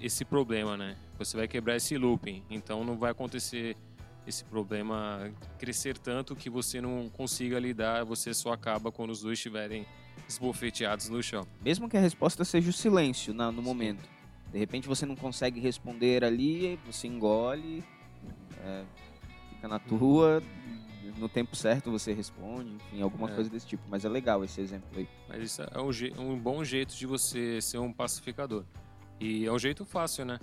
[0.00, 0.96] esse problema, né?
[1.18, 2.42] Você vai quebrar esse looping.
[2.48, 3.76] Então não vai acontecer
[4.26, 8.04] esse problema crescer tanto que você não consiga lidar.
[8.06, 9.84] Você só acaba quando os dois estiverem
[10.26, 11.46] esbofeteados no chão.
[11.62, 14.08] Mesmo que a resposta seja o silêncio na- no momento.
[14.50, 17.84] De repente você não consegue responder ali, você engole,
[18.64, 18.82] é,
[19.50, 20.42] fica na tua,
[21.20, 23.34] no tempo certo você responde, enfim, alguma É.
[23.34, 23.82] coisa desse tipo.
[23.88, 25.08] Mas é legal esse exemplo aí.
[25.28, 28.64] Mas isso é um, je- um bom jeito de você ser um pacificador.
[29.20, 30.38] E é um jeito fácil, né?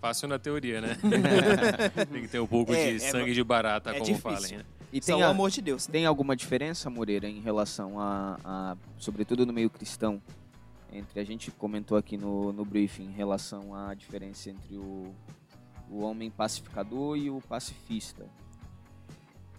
[0.00, 0.96] Fácil na teoria, né?
[2.12, 4.30] Tem que ter um pouco É, de é sangue de barata, é como difícil.
[4.30, 4.58] falem.
[4.58, 4.64] Né?
[4.92, 5.86] E Só tem, o a- amor de Deus.
[5.86, 10.20] tem alguma diferença, Moreira, em relação a, a- sobretudo no meio cristão,
[10.92, 15.14] entre a gente comentou aqui no, no briefing, em relação à diferença entre o,
[15.90, 18.26] o homem pacificador e o pacifista.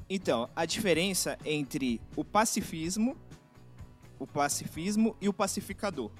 [0.09, 3.17] Então, a diferença entre o pacifismo,
[4.19, 6.11] o pacifismo e o pacificador.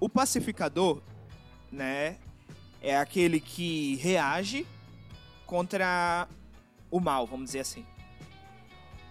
[0.00, 1.02] O pacificador,
[1.70, 2.18] né,
[2.80, 4.66] é aquele que reage
[5.44, 6.28] contra
[6.90, 7.84] o mal, vamos dizer assim.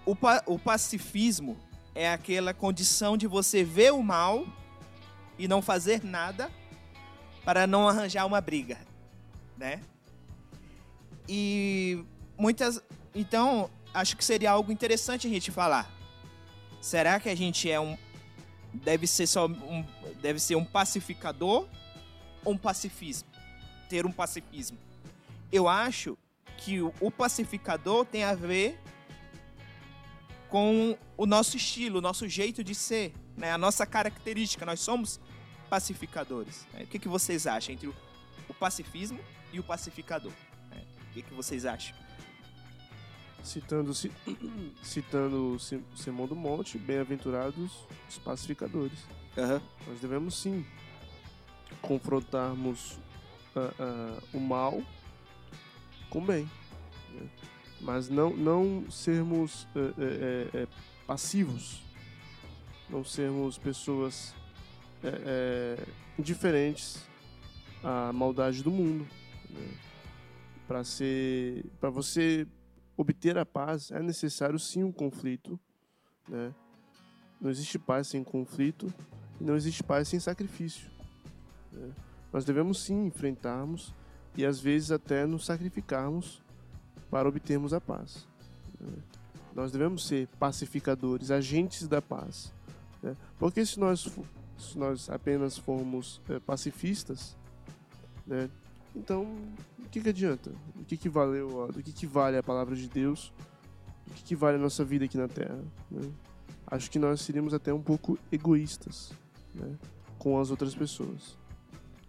[0.05, 1.57] O, pa- o pacifismo
[1.93, 4.47] é aquela condição de você ver o mal
[5.37, 6.49] e não fazer nada
[7.43, 8.77] para não arranjar uma briga,
[9.57, 9.81] né?
[11.27, 12.03] E
[12.37, 12.81] muitas
[13.13, 15.91] então, acho que seria algo interessante a gente falar.
[16.81, 17.97] Será que a gente é um
[18.73, 19.83] deve ser só um
[20.21, 21.67] deve ser um pacificador
[22.43, 23.27] ou um pacifismo?
[23.89, 24.77] Ter um pacifismo.
[25.51, 26.17] Eu acho
[26.57, 28.79] que o pacificador tem a ver
[30.49, 33.51] com o nosso estilo, o nosso jeito de ser, né?
[33.51, 34.65] A nossa característica.
[34.65, 35.19] Nós somos
[35.69, 36.65] pacificadores.
[36.73, 36.83] né?
[36.83, 37.95] O que, que vocês acham entre o,
[38.47, 39.19] o pacifismo
[39.51, 40.31] e o pacificador?
[40.69, 40.83] né?
[41.09, 41.95] O que, que vocês acham?
[43.43, 44.11] Citando, ci-
[44.83, 47.71] citando o Sim- Sermão do Monte, bem-aventurados
[48.09, 48.99] os pacificadores.
[49.87, 50.65] Nós devemos sim
[51.81, 52.97] confrontarmos
[53.55, 54.81] ah, ah, o mal
[56.09, 56.49] com o bem.
[57.13, 57.27] né?
[57.79, 60.67] Mas não, não sermos eh,
[61.05, 61.81] passivos.
[62.89, 64.33] Não sermos pessoas
[66.17, 67.03] indiferentes
[67.83, 69.07] à maldade do mundo.
[69.51, 69.67] Né?
[70.67, 72.47] Para ser, para você
[72.97, 75.59] obter a paz é necessário sim um conflito,
[76.27, 76.53] né?
[77.39, 78.91] Não existe paz sem conflito
[79.39, 80.89] e não existe paz sem sacrifício.
[81.71, 81.91] Né?
[82.33, 83.93] Nós devemos sim enfrentarmos
[84.35, 86.41] e às vezes até nos sacrificarmos
[87.11, 88.27] para obtermos a paz.
[88.79, 88.91] Né?
[89.53, 92.51] Nós devemos ser pacificadores, agentes da paz.
[93.03, 93.15] Né?
[93.37, 94.09] Porque se nós,
[94.57, 97.37] se nós apenas formos é, pacifistas,
[98.25, 98.49] né?
[98.97, 99.23] Então
[99.79, 100.51] o que, que adianta?
[100.75, 101.69] O que, que valeu?
[101.69, 103.31] O que, que vale a palavra de Deus?
[104.07, 105.63] O que, que vale a nossa vida aqui na Terra?
[105.89, 106.11] Né?
[106.65, 109.13] Acho que nós seríamos até um pouco egoístas
[109.55, 109.77] né?
[110.17, 111.37] com as outras pessoas.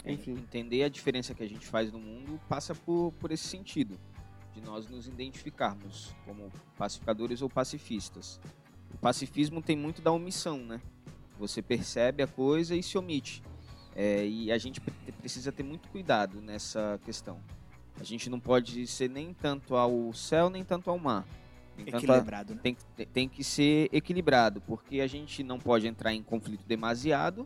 [0.04, 0.32] Enfim.
[0.32, 3.98] Entender a diferença que a gente faz no mundo passa por, por esse sentido
[4.54, 8.40] de nós nos identificarmos como pacificadores ou pacifistas.
[8.92, 10.80] O pacifismo tem muito da omissão, né?
[11.38, 13.42] Você percebe a coisa e se omite.
[14.00, 17.40] É, e a gente precisa ter muito cuidado nessa questão.
[18.00, 21.26] A gente não pode ser nem tanto ao céu, nem tanto ao mar.
[21.76, 22.62] equilibrado, a, né?
[22.62, 22.76] Tem,
[23.12, 27.44] tem que ser equilibrado, porque a gente não pode entrar em conflito demasiado,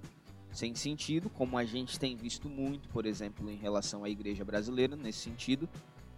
[0.51, 4.95] sem sentido, como a gente tem visto muito, por exemplo, em relação à igreja brasileira,
[4.95, 5.67] nesse sentido,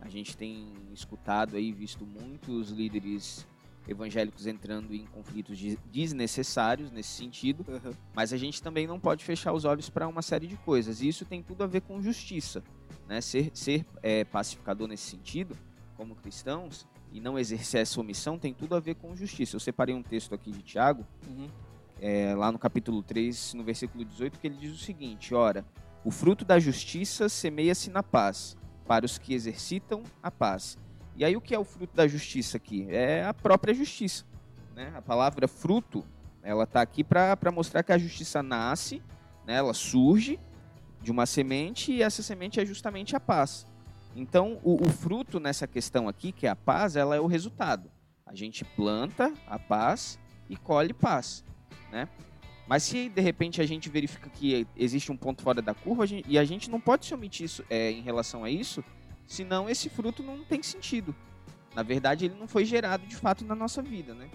[0.00, 3.46] a gente tem escutado aí, visto muitos líderes
[3.88, 5.58] evangélicos entrando em conflitos
[5.90, 7.92] desnecessários nesse sentido, uhum.
[8.14, 11.00] mas a gente também não pode fechar os olhos para uma série de coisas.
[11.00, 12.62] E isso tem tudo a ver com justiça.
[13.08, 13.20] Né?
[13.20, 15.56] Ser, ser é, pacificador nesse sentido,
[15.96, 19.56] como cristãos, e não exercer essa omissão, tem tudo a ver com justiça.
[19.56, 21.48] Eu separei um texto aqui de Tiago, uhum.
[22.00, 25.64] é, lá no capítulo 3, no versículo 18, que ele diz o seguinte: Ora,
[26.04, 30.76] o fruto da justiça semeia-se na paz para os que exercitam a paz.
[31.16, 32.86] E aí o que é o fruto da justiça aqui?
[32.90, 34.24] É a própria justiça.
[34.74, 34.92] Né?
[34.96, 36.04] A palavra fruto,
[36.42, 39.00] ela está aqui para mostrar que a justiça nasce,
[39.46, 39.54] né?
[39.54, 40.38] ela surge
[41.00, 43.66] de uma semente e essa semente é justamente a paz.
[44.16, 47.90] Então, o, o, fruto nessa questão aqui, que é a paz, ela é o resultado.
[48.24, 51.44] A gente planta a paz e colhe paz,
[51.90, 52.08] né?
[52.66, 56.06] Mas se de repente a gente verifica que existe um ponto fora da curva a
[56.06, 58.82] gente, e a gente não pode se omitir isso, é, em relação a isso,
[59.26, 61.14] senão esse fruto não tem sentido.
[61.74, 64.30] Na verdade, ele não foi gerado de fato na nossa vida, né?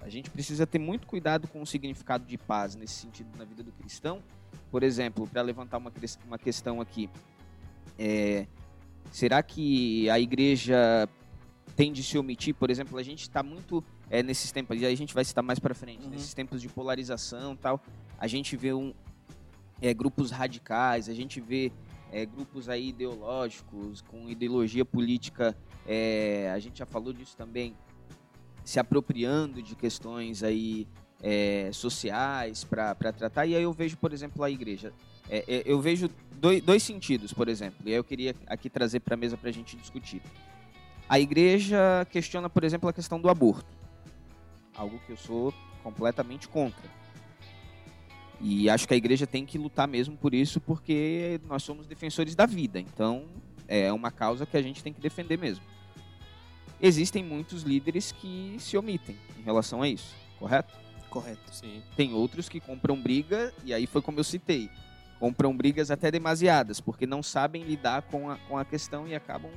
[0.00, 3.62] A gente precisa ter muito cuidado com o significado de paz nesse sentido na vida
[3.62, 4.22] do cristão.
[4.70, 5.92] Por exemplo, para levantar uma,
[6.26, 7.08] uma questão aqui,
[7.98, 8.46] é,
[9.10, 11.08] será que a igreja
[11.74, 12.54] tem de se omitir?
[12.54, 15.42] Por exemplo, a gente está muito é, nesses tempos, e aí a gente vai citar
[15.42, 16.10] mais para frente, uhum.
[16.10, 17.80] nesses tempos de polarização tal,
[18.18, 18.92] a gente vê um,
[19.80, 21.72] é, grupos radicais, a gente vê
[22.14, 27.74] é, grupos aí ideológicos, com ideologia política, é, a gente já falou disso também,
[28.64, 30.86] se apropriando de questões aí
[31.20, 33.46] é, sociais para tratar.
[33.46, 34.92] E aí eu vejo, por exemplo, a igreja.
[35.28, 36.08] É, é, eu vejo
[36.40, 39.48] dois, dois sentidos, por exemplo, e aí eu queria aqui trazer para a mesa para
[39.48, 40.22] a gente discutir.
[41.08, 43.84] A igreja questiona, por exemplo, a questão do aborto
[44.76, 46.90] algo que eu sou completamente contra.
[48.40, 52.34] E acho que a igreja tem que lutar mesmo por isso, porque nós somos defensores
[52.34, 52.78] da vida.
[52.78, 53.24] Então,
[53.68, 55.64] é uma causa que a gente tem que defender mesmo.
[56.80, 60.74] Existem muitos líderes que se omitem em relação a isso, correto?
[61.08, 61.82] Correto, sim.
[61.96, 64.68] Tem outros que compram briga, e aí foi como eu citei.
[65.20, 69.50] Compram brigas até demasiadas, porque não sabem lidar com a, com a questão e acabam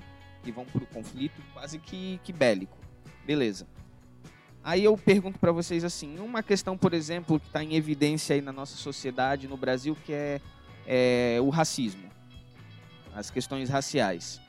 [0.44, 2.78] que vão para o conflito quase que, que bélico.
[3.26, 3.68] Beleza.
[4.68, 8.42] Aí eu pergunto para vocês assim, uma questão, por exemplo, que está em evidência aí
[8.42, 10.42] na nossa sociedade, no Brasil, que é,
[10.86, 12.04] é o racismo,
[13.16, 14.42] as questões raciais.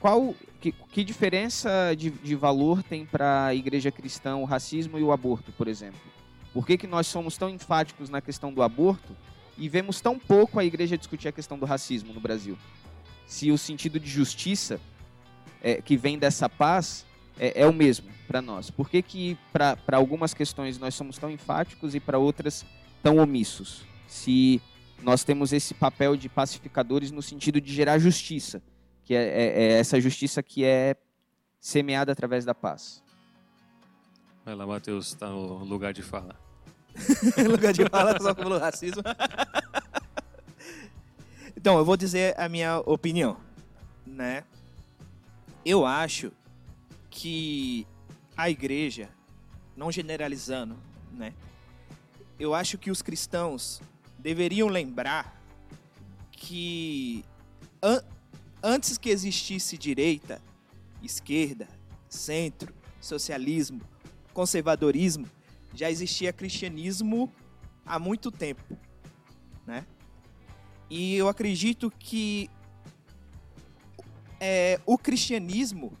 [0.00, 5.04] Qual, que, que diferença de, de valor tem para a igreja cristã o racismo e
[5.04, 6.00] o aborto, por exemplo?
[6.52, 9.16] Por que, que nós somos tão enfáticos na questão do aborto
[9.56, 12.58] e vemos tão pouco a igreja discutir a questão do racismo no Brasil?
[13.24, 14.80] Se o sentido de justiça
[15.62, 17.06] é, que vem dessa paz
[17.42, 18.70] é, é o mesmo para nós?
[18.70, 22.64] Por que, que para algumas questões nós somos tão enfáticos e para outras
[23.02, 23.82] tão omissos?
[24.06, 24.62] Se
[25.02, 28.62] nós temos esse papel de pacificadores no sentido de gerar justiça,
[29.04, 30.94] que é, é, é essa justiça que é
[31.60, 33.02] semeada através da paz.
[34.44, 36.36] Vai lá, Matheus, está no lugar de fala.
[37.50, 39.02] lugar de fala só pelo racismo.
[41.56, 43.36] então, eu vou dizer a minha opinião,
[44.06, 44.44] né?
[45.64, 46.32] Eu acho
[47.12, 47.86] que
[48.34, 49.10] a igreja,
[49.76, 50.78] não generalizando,
[51.12, 51.34] né?
[52.40, 53.82] Eu acho que os cristãos
[54.18, 55.38] deveriam lembrar
[56.32, 57.22] que
[57.82, 58.02] an
[58.62, 60.40] antes que existisse direita,
[61.02, 61.68] esquerda,
[62.08, 63.82] centro, socialismo,
[64.32, 65.28] conservadorismo,
[65.74, 67.30] já existia cristianismo
[67.84, 68.78] há muito tempo,
[69.66, 69.84] né?
[70.88, 72.48] E eu acredito que
[74.40, 75.98] é, o cristianismo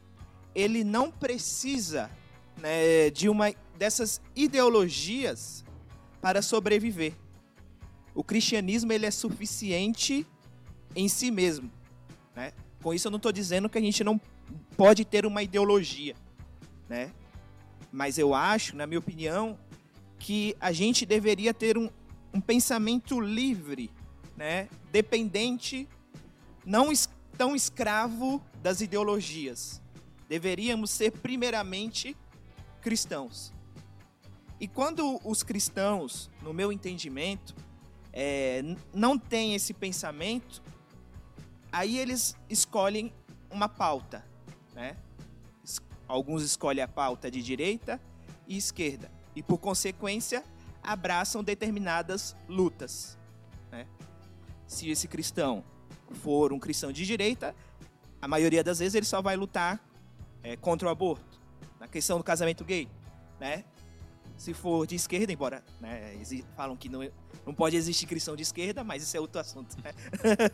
[0.54, 2.10] ele não precisa
[2.58, 5.64] né, de uma dessas ideologias
[6.20, 7.14] para sobreviver.
[8.14, 10.26] O cristianismo ele é suficiente
[10.94, 11.70] em si mesmo.
[12.36, 12.52] Né?
[12.82, 14.20] Com isso eu não estou dizendo que a gente não
[14.76, 16.14] pode ter uma ideologia,
[16.88, 17.12] né?
[17.90, 19.58] Mas eu acho, na minha opinião,
[20.18, 21.90] que a gente deveria ter um,
[22.32, 23.90] um pensamento livre,
[24.36, 24.68] né?
[24.90, 25.88] Dependente,
[26.64, 29.81] não es tão escravo das ideologias.
[30.32, 32.16] Deveríamos ser primeiramente
[32.80, 33.52] cristãos.
[34.58, 37.54] E quando os cristãos, no meu entendimento,
[38.10, 38.62] é,
[38.94, 40.62] não têm esse pensamento,
[41.70, 43.12] aí eles escolhem
[43.50, 44.24] uma pauta,
[44.72, 44.96] né?
[46.08, 48.00] Alguns escolhem a pauta de direita
[48.48, 50.42] e esquerda e, por consequência,
[50.82, 53.18] abraçam determinadas lutas.
[53.70, 53.86] Né?
[54.66, 55.62] Se esse cristão
[56.22, 57.54] for um cristão de direita,
[58.22, 59.91] a maioria das vezes ele só vai lutar
[60.42, 61.40] é, contra o aborto,
[61.78, 62.88] na questão do casamento gay,
[63.40, 63.64] né?
[64.36, 66.18] Se for de esquerda, embora né,
[66.56, 67.08] falam que não,
[67.46, 69.76] não pode existir cristão de esquerda, mas isso é outro assunto.
[69.82, 69.92] Né?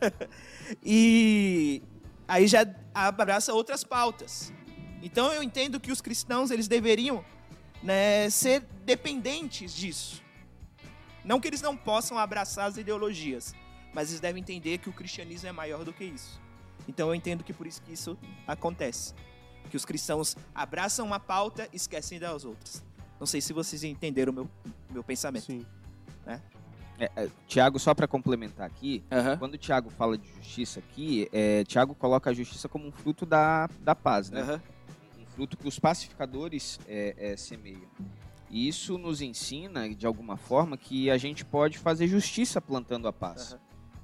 [0.85, 1.83] e
[2.27, 4.53] aí já abraça outras pautas.
[5.03, 7.25] Então eu entendo que os cristãos eles deveriam
[7.83, 10.23] né, ser dependentes disso.
[11.25, 13.55] Não que eles não possam abraçar as ideologias,
[13.95, 16.41] mas eles devem entender que o cristianismo é maior do que isso.
[16.87, 19.15] Então eu entendo que por isso que isso acontece.
[19.71, 22.83] Que os cristãos abraçam uma pauta e esquecem das outras.
[23.19, 24.51] Não sei se vocês entenderam o meu,
[24.91, 25.45] meu pensamento.
[25.45, 25.67] Sim.
[26.25, 26.41] Né?
[26.99, 29.37] É, é, Tiago, só para complementar aqui, Uhum.
[29.39, 33.25] quando o Tiago fala de justiça aqui, é, Tiago coloca a justiça como um fruto
[33.25, 34.43] da, da paz, né?
[34.43, 35.23] Uhum.
[35.23, 37.83] Um fruto que os pacificadores é, é, semeiam.
[38.51, 43.13] E isso nos ensina, de alguma forma, que a gente pode fazer justiça plantando a
[43.13, 43.53] paz.
[43.53, 43.59] Uhum.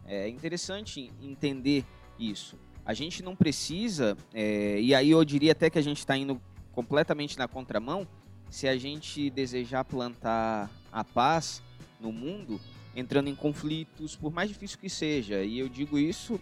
[0.07, 1.85] É interessante entender
[2.19, 2.57] isso.
[2.85, 6.41] A gente não precisa, é, e aí eu diria até que a gente está indo
[6.73, 8.07] completamente na contramão,
[8.51, 11.63] se a gente desejar plantar a paz
[11.99, 12.61] no mundo,
[12.95, 15.43] entrando em conflitos, por mais difícil que seja.
[15.43, 16.39] E eu digo isso,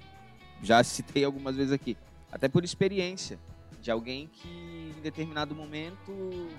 [0.63, 1.97] já citei algumas vezes aqui,
[2.31, 3.39] até por experiência
[3.81, 4.49] de alguém que
[4.97, 6.51] em determinado momento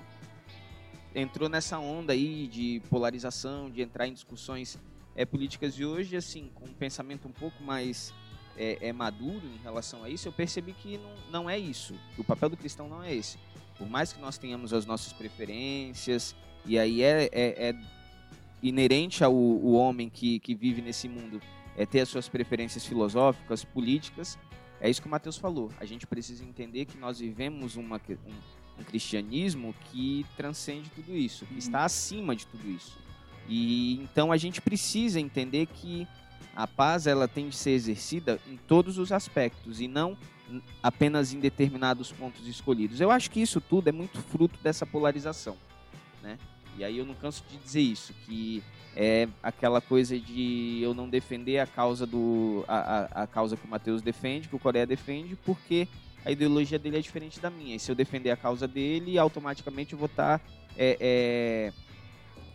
[1.16, 4.80] entrou nessa onda aí de polarização, de entrar em discussões
[5.16, 8.14] é, políticas e hoje, assim, com um pensamento um pouco mais
[8.58, 11.96] é, é, maduro em relação a isso, eu percebi que não, não é isso.
[12.16, 13.38] Que o papel do cristão não é esse.
[13.78, 16.36] Por mais que nós tenhamos as nossas preferências,
[16.66, 17.76] e aí é, é, é
[18.62, 21.42] inerente ao o homem que, que vive nesse mundo
[21.76, 24.38] é ter as suas preferências filosóficas, políticas.
[24.80, 25.72] É isso que o Mateus falou.
[25.80, 31.46] A gente precisa entender que nós vivemos uma, um, um cristianismo que transcende tudo isso,
[31.46, 31.60] que Uhum.
[31.60, 32.98] está acima de tudo isso.
[33.48, 36.08] E então a gente precisa entender que
[36.56, 40.18] a paz ela tem de ser exercida em todos os aspectos e não
[40.82, 43.00] apenas em determinados pontos escolhidos.
[43.00, 45.58] Eu acho que isso tudo é muito fruto dessa polarização,
[46.22, 46.38] né?
[46.78, 48.64] E aí eu não canso de dizer isso, que
[48.96, 53.66] é aquela coisa de eu não defender a causa do a, a, a causa que
[53.66, 55.88] o Matheus defende, que o Coreia defende, porque
[56.26, 57.76] a ideologia dele é diferente da minha.
[57.76, 60.42] E se eu defender a causa dele, automaticamente eu vou estar
[60.78, 61.74] é, é,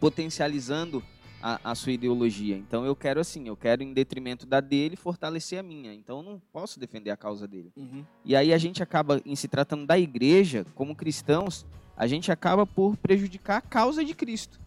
[0.01, 1.03] potencializando
[1.42, 2.57] a, a sua ideologia.
[2.57, 5.94] Então eu quero assim, eu quero em detrimento da dele fortalecer a minha.
[5.94, 7.72] Então eu não posso defender a causa dele.
[7.77, 8.05] Uhum.
[8.24, 12.66] E aí a gente acaba, em se tratando da igreja, como cristãos, a gente acaba
[12.66, 14.61] por prejudicar a causa de Cristo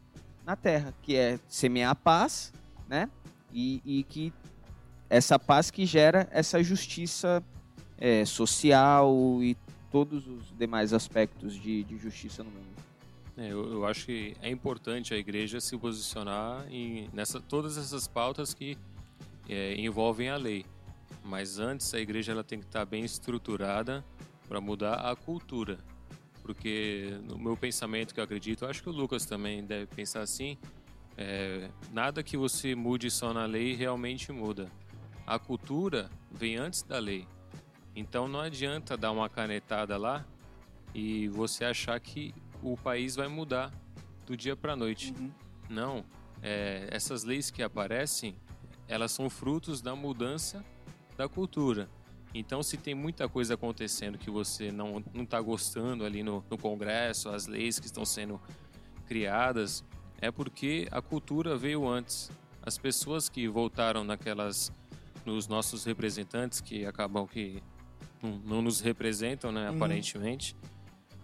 [0.45, 2.51] na Terra, que é semear a paz,
[2.87, 3.09] né?
[3.53, 4.33] E, e que
[5.09, 7.43] essa paz que gera essa justiça
[7.97, 9.55] é, social e
[9.91, 12.65] todos os demais aspectos de, de justiça no mundo.
[13.37, 18.07] É, eu, eu acho que é importante a igreja se posicionar em nessa, todas essas
[18.07, 18.77] pautas que
[19.47, 20.65] é, envolvem a lei.
[21.23, 24.03] Mas antes a igreja ela tem que estar bem estruturada
[24.47, 25.77] para mudar a cultura.
[26.41, 30.21] Porque no meu pensamento que eu acredito, eu acho que o Lucas também deve pensar
[30.21, 30.57] assim,
[31.17, 34.69] é, nada que você mude só na lei realmente muda.
[35.25, 37.27] A cultura vem antes da lei.
[37.95, 40.25] Então não adianta dar uma canetada lá
[40.93, 43.71] e você achar que o país vai mudar
[44.25, 45.13] do dia para a noite.
[45.17, 45.31] Uhum.
[45.69, 46.05] Não.
[46.41, 48.35] É, essas leis que aparecem,
[48.87, 50.63] elas são frutos da mudança
[51.17, 51.89] da cultura.
[52.33, 56.57] Então, se tem muita coisa acontecendo que você não não está gostando ali no, no
[56.57, 58.39] Congresso, as leis que estão sendo
[59.05, 59.83] criadas,
[60.19, 62.31] é porque a cultura veio antes.
[62.63, 64.71] As pessoas que voltaram naquelas
[65.25, 67.61] nos nossos representantes que acabam que
[68.23, 69.75] não, não nos representam, né, Uhum.
[69.75, 70.55] aparentemente,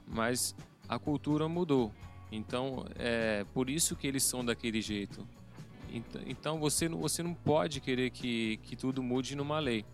[0.05, 0.53] mas
[0.87, 1.91] a cultura mudou.
[2.31, 5.25] Então, é por isso que eles são daquele jeito.
[5.91, 9.85] Ent- Então você não, você não pode querer que, que tudo mude numa lei.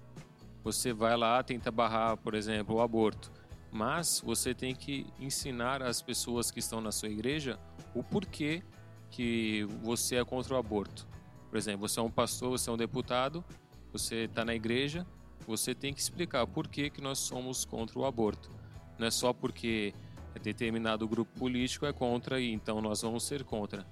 [0.64, 3.32] Você vai lá, tenta barrar, por exemplo, o aborto.
[3.72, 7.60] Mas você tem que ensinar as pessoas que estão na sua igreja
[7.94, 8.64] o porquê
[9.10, 11.08] que você é contra o aborto.
[11.50, 13.44] Por exemplo, você é um pastor, você é um deputado,
[13.91, 15.06] você está na igreja,
[15.46, 18.50] você tem que explicar por que, que nós somos contra o aborto.
[18.98, 19.94] Não é só porque
[20.39, 23.86] determinado grupo político é contra e então nós vamos ser contra.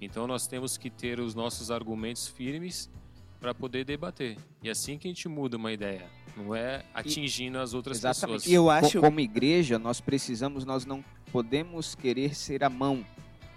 [0.00, 2.90] Então nós temos que ter os nossos argumentos firmes
[3.40, 4.36] para poder debater.
[4.62, 6.06] E é assim que a gente muda uma ideia.
[6.36, 8.40] Não é atingindo as outras Exatamente.
[8.40, 8.52] pessoas.
[8.52, 13.04] E eu acho Como igreja, nós precisamos, nós não podemos querer ser a mão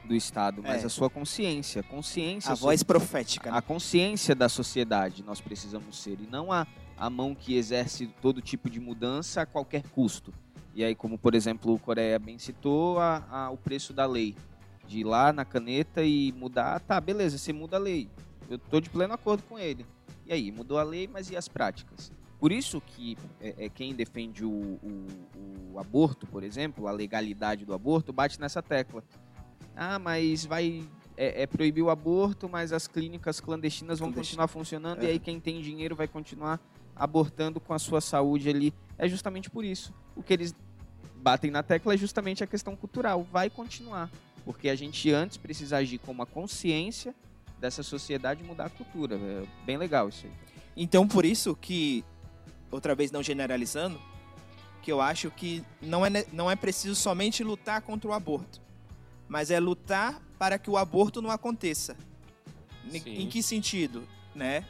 [0.05, 0.85] do Estado, mas É.
[0.85, 1.83] a sua consciência.
[1.83, 3.49] Consciência a voz profética.
[3.49, 3.61] a Né?
[3.61, 6.65] consciência da sociedade nós precisamos ser e não a,
[6.97, 10.33] a mão que exerce todo tipo de mudança a qualquer custo.
[10.79, 14.33] E aí, como por exemplo o Coreia bem citou, a, a- o preço da lei.
[14.87, 18.09] De ir lá na caneta e mudar, tá, beleza, você muda a lei.
[18.49, 19.85] Eu tô de pleno acordo com ele.
[20.25, 22.13] E aí, mudou a lei, mas e as práticas?
[22.39, 25.07] Por isso que é, é, quem defende o, o-
[25.73, 29.03] o aborto, por exemplo, a legalidade do aborto, bate nessa tecla.
[29.75, 34.37] Ah, mas vai é, é proibir o aborto, mas as clínicas clandestinas vão Clandestino.
[34.43, 35.09] continuar funcionando e É.
[35.09, 36.57] aí quem tem dinheiro vai continuar
[36.95, 38.73] abortando com a sua saúde ali.
[38.97, 39.93] É justamente por isso.
[40.15, 40.55] O que eles
[41.19, 43.27] batem na tecla é justamente a questão cultural.
[43.31, 44.09] Vai continuar.
[44.45, 47.13] Porque a gente antes precisa agir com uma consciência
[47.59, 49.15] dessa sociedade e mudar a cultura.
[49.15, 50.31] É bem legal isso aí.
[50.75, 52.03] Então, por isso que,
[52.71, 53.99] outra vez não generalizando,
[54.81, 58.61] que eu acho que não é, não é preciso somente lutar contra o aborto,
[59.27, 61.97] mas é lutar para que o aborto não aconteça.
[62.89, 63.03] Sim.
[63.05, 64.65] Em que sentido, né?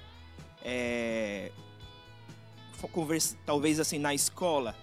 [0.63, 1.51] É,
[2.91, 4.75] conversa, talvez assim na escola,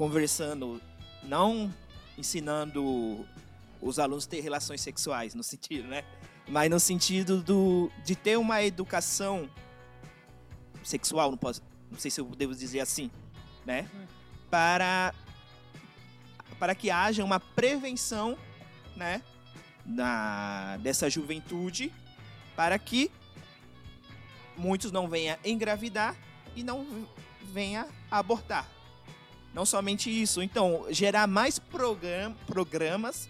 [0.00, 0.80] conversando,
[1.22, 1.70] não
[2.16, 3.28] ensinando
[3.82, 6.06] os alunos a ter relações sexuais, no sentido, né?
[6.48, 9.46] Mas no sentido do, de ter uma educação
[10.82, 13.10] sexual, não posso, não sei se eu devo dizer assim,
[13.66, 13.86] né?
[14.48, 15.14] Para
[16.58, 18.38] para que haja uma prevenção,
[18.96, 19.22] né,
[19.84, 21.92] na dessa juventude,
[22.56, 23.10] para que
[24.56, 26.16] muitos não venham engravidar
[26.56, 27.06] e não
[27.52, 28.79] venha a abortar.
[29.52, 33.28] Não somente isso, então gerar mais program, programas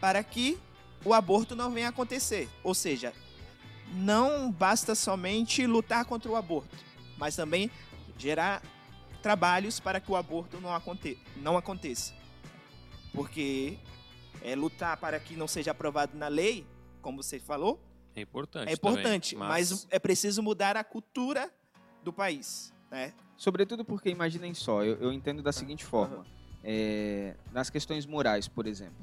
[0.00, 0.58] para que
[1.04, 2.48] o aborto não venha a acontecer.
[2.62, 3.12] Ou seja,
[3.94, 6.76] não basta somente lutar contra o aborto,
[7.16, 7.70] mas também
[8.18, 8.62] gerar
[9.22, 12.12] trabalhos para que o aborto não, aconte não aconteça.
[13.12, 13.78] Porque
[14.42, 16.66] é, lutar para que não seja aprovado na lei,
[17.00, 17.80] como você falou,
[18.14, 18.68] É importante.
[18.68, 19.86] é importante, também, mas...
[19.90, 21.50] é preciso mudar a cultura
[22.02, 23.14] do país, né?
[23.46, 26.24] Sobretudo porque, imaginem só, eu, eu entendo da seguinte forma.
[26.62, 28.94] É, nas questões morais, por exemplo.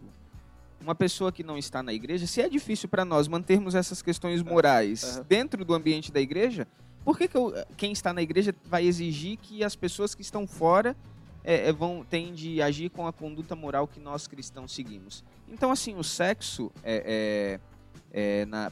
[0.80, 4.42] Uma pessoa que não está na igreja, se é difícil para nós mantermos essas questões
[4.42, 5.26] morais Aham.
[5.28, 6.66] dentro do ambiente da igreja,
[7.04, 10.48] por que, que eu- quem está na igreja vai exigir que as pessoas que estão
[10.48, 10.96] fora
[11.44, 15.22] é, é, vão têm de agir com a conduta moral que nós cristãos seguimos?
[15.50, 17.60] Então, assim, o sexo é,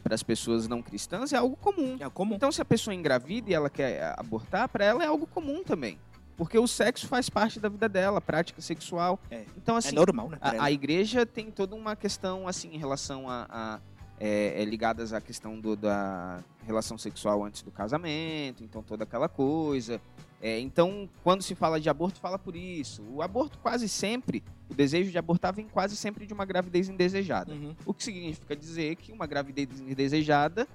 [0.03, 1.97] para as pessoas não cristãs é algo comum.
[1.99, 2.35] É comum.
[2.35, 5.97] Então, se a pessoa engravida e ela quer abortar, para ela é algo comum também.
[6.35, 9.19] Porque o sexo faz parte da vida dela, a prática sexual.
[9.31, 9.43] É.
[9.57, 10.37] Então, assim, é normal, né?
[10.39, 13.47] a, a igreja tem toda uma questão, assim, em relação a...
[13.49, 13.79] a-
[14.19, 19.29] é, é, ligadas à questão do- da relação sexual antes do casamento, então toda aquela
[19.29, 20.01] coisa.
[20.41, 23.01] É, então, quando se fala de aborto, fala por isso.
[23.11, 27.53] O aborto quase sempre, o desejo de abortar vem quase sempre de uma gravidez indesejada.
[27.53, 27.75] Uhum.
[27.85, 30.67] O que significa dizer que uma gravidez indesejada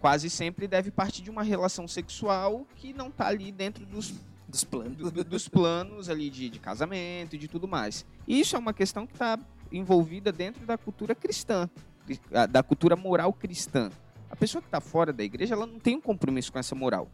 [0.00, 4.14] quase sempre deve partir de uma relação sexual que não está ali dentro dos,
[4.48, 4.96] Dos planos.
[4.96, 8.06] do- do- dos planos ali de, de casamento e de tudo mais.
[8.26, 9.36] E isso é uma questão que está
[9.72, 11.68] envolvida dentro da cultura cristã,
[12.48, 13.90] da cultura moral cristã.
[14.30, 17.10] A pessoa que está fora da igreja, ela não tem um compromisso com essa moral.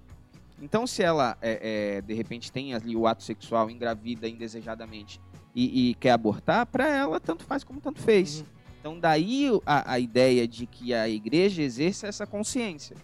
[0.60, 5.20] Então, se ela, é, é, de repente, tem ali o ato sexual, engravida indesejadamente
[5.54, 8.40] e, e quer abortar, para ela, tanto faz como tanto fez.
[8.40, 8.46] Uhum.
[8.80, 12.96] Então, daí a, a ideia de que a igreja exerça essa consciência,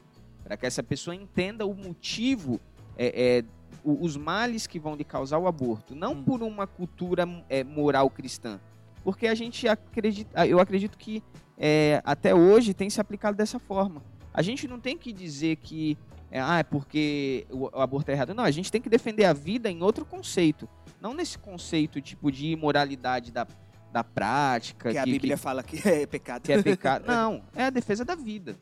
[0.44, 2.60] para que essa pessoa entenda o motivo,
[2.96, 3.44] é, é,
[3.82, 6.22] os males que vão lhe causar o aborto, não Hum.
[6.22, 8.60] por uma cultura é, moral cristã,
[9.02, 11.22] porque a gente acredita, eu acredito que
[11.56, 14.02] é, até hoje tem se aplicado dessa forma.
[14.32, 15.96] A gente não tem que dizer que
[16.30, 18.34] é, ah, é porque o, o aborto é errado.
[18.34, 20.68] Não, a gente tem que defender a vida em outro conceito,
[21.00, 23.46] não nesse conceito tipo de imoralidade da,
[23.92, 26.42] da prática, Que a que- Bíblia fala que é pecado.
[26.42, 27.04] que é pecado.
[27.08, 28.56] Não, é a defesa da vida.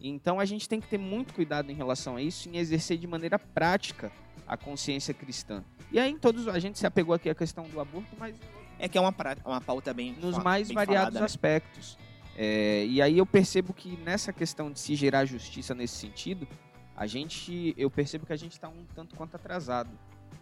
[0.00, 3.06] Então a gente tem que ter muito cuidado em relação a isso, em exercer de
[3.06, 4.12] maneira prática
[4.46, 5.64] a consciência cristã.
[5.90, 8.36] E aí em todos a gente se apegou aqui à questão do aborto, mas
[8.78, 11.24] É que é uma, pra- uma pauta bem nos mais bem variados falada, né?
[11.26, 11.98] aspectos.
[12.36, 16.46] É, e aí eu percebo que nessa questão de se gerar justiça nesse sentido,
[16.98, 19.88] a gente, eu percebo que a gente está um tanto quanto atrasado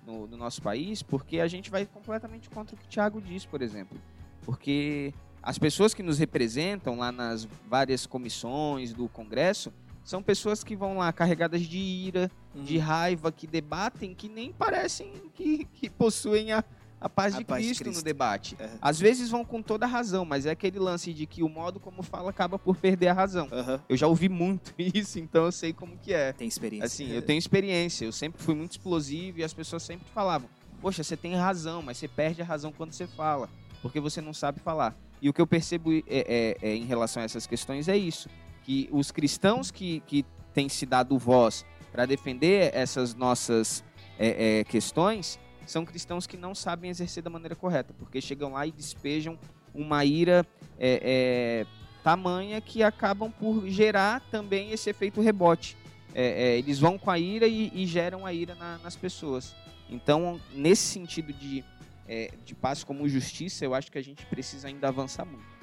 [0.07, 3.45] no, no, nosso país, porque a gente vai completamente contra o que o Thiago diz,
[3.45, 4.01] por exemplo.
[4.41, 9.71] Porque as pessoas que nos representam lá nas várias comissões do Congresso
[10.03, 12.63] são pessoas que vão lá carregadas de ira, uhum.
[12.63, 16.65] de raiva, que debatem, que nem parecem que, que possuem a,
[17.01, 18.57] a paz, a de, paz Cristo Cristo no debate.
[18.59, 18.71] É.
[18.81, 21.79] Às vezes vão com toda a razão, mas é aquele lance de que o modo
[21.79, 23.49] como fala acaba por perder a razão.
[23.53, 23.79] Uhum.
[23.89, 26.33] Eu já ouvi muito isso, então eu sei como que é.
[26.33, 26.87] Tem experiência.
[26.87, 28.05] Assim, eu tenho experiência.
[28.05, 30.49] Eu sempre fui muito explosivo e as pessoas sempre falavam:
[30.81, 33.49] Poxa, você tem razão, mas você perde a razão quando você fala,
[33.83, 34.97] porque você não sabe falar.
[35.21, 38.29] E o que eu percebo é, é, é, em relação a essas questões é isso:
[38.63, 40.25] que os cristãos que, que
[40.55, 43.85] têm se dado voz para defender essas nossas
[44.19, 48.67] é, é, questões são cristãos que não sabem exercer da maneira correta, porque chegam lá
[48.67, 49.39] e despejam
[49.75, 50.47] uma ira
[50.79, 51.67] é, é,
[52.03, 55.77] tamanha que acabam por gerar também esse efeito rebote.
[56.15, 59.55] É, é eles vão com a ira e, e geram a ira na, nas pessoas.
[59.89, 61.65] Então, nesse sentido de,
[62.09, 65.57] é, de paz como justiça, eu acho que a gente precisa ainda avançar muito.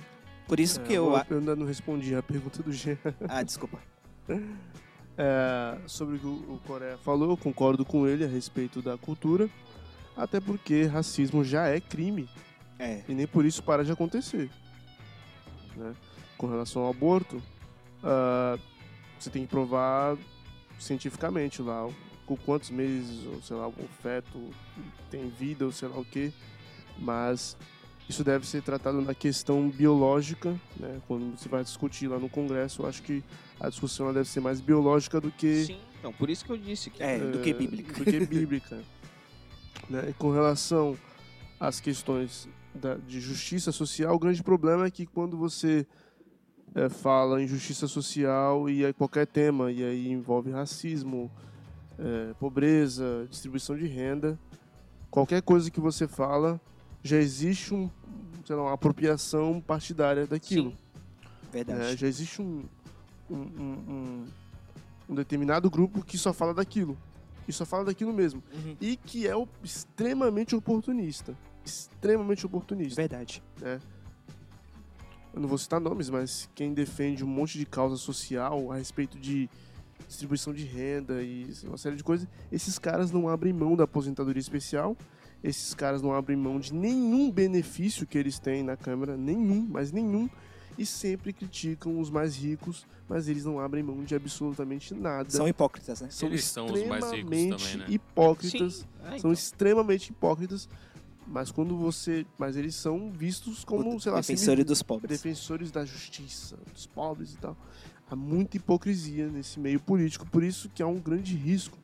[0.47, 1.13] Por isso que eu.
[1.29, 2.97] Eu ainda não respondi a pergunta do Jean.
[3.27, 3.79] Ah, desculpa.
[5.15, 9.47] É, sobre o que o Coreia falou, eu concordo com ele a respeito da cultura.
[10.15, 12.29] Até porque racismo já é crime.
[12.79, 13.01] É.
[13.07, 14.49] E nem por isso para de acontecer.
[15.75, 15.93] Né?
[16.37, 18.59] Com relação ao aborto, uh,
[19.19, 20.17] você tem que provar
[20.79, 21.89] cientificamente lá
[22.25, 24.49] com quantos meses, ou sei lá, o feto
[25.09, 26.33] tem vida, ou sei lá o que.
[26.97, 27.57] Mas
[28.07, 31.01] isso deve ser tratado na questão biológica, né?
[31.07, 33.23] Quando você vai discutir lá no Congresso, eu acho que
[33.59, 35.65] a discussão deve ser mais biológica do que...
[35.65, 37.01] Sim, então, por isso que eu disse que...
[37.01, 37.93] É, do que é, bíblica.
[37.93, 38.79] Do que bíblica.
[39.93, 40.09] Né?
[40.09, 40.97] E com relação
[41.59, 45.85] às questões da, de justiça social, o grande problema é que quando você
[46.73, 51.31] é, fala em justiça social e aí qualquer tema, e aí envolve racismo,
[51.99, 54.39] é, pobreza, distribuição de renda,
[55.11, 56.59] qualquer coisa que você fala,
[57.03, 57.87] já existe um,
[58.43, 60.71] sei lá, uma apropriação partidária daquilo.
[60.71, 60.77] Sim.
[61.51, 61.93] Verdade.
[61.93, 62.63] É, já existe um,
[63.29, 64.25] um, um,
[65.09, 66.97] um determinado grupo que só fala daquilo
[67.47, 68.43] e só fala daquilo mesmo.
[68.53, 68.75] Uhum.
[68.79, 69.33] E que é
[69.63, 71.37] extremamente oportunista.
[71.63, 73.01] Extremamente oportunista.
[73.01, 73.43] Verdade.
[73.59, 73.79] Né?
[75.33, 79.17] Eu não vou citar nomes, mas quem defende um monte de causa social a respeito
[79.17, 79.49] de
[80.07, 84.39] distribuição de renda e uma série de coisas, esses caras não abrem mão da aposentadoria
[84.39, 84.95] especial,
[85.43, 89.91] esses caras não abrem mão de nenhum benefício que eles têm na Câmara, nenhum, mas
[89.91, 90.29] nenhum,
[90.77, 95.29] e sempre criticam os mais ricos, mas eles não abrem mão de absolutamente nada.
[95.29, 96.07] São hipócritas, né?
[96.09, 97.85] São eles são os mais ricos também, né?
[97.89, 98.87] hipócritas.
[99.03, 99.19] É, então.
[99.19, 100.67] São extremamente hipócritas.
[101.25, 102.25] Mas quando você.
[102.37, 105.09] Mas eles são vistos como, o sei lá, defensores dos pobres.
[105.09, 107.57] Defensores da justiça, dos pobres e tal.
[108.09, 111.77] Há muita hipocrisia nesse meio político, por isso que há um grande risco.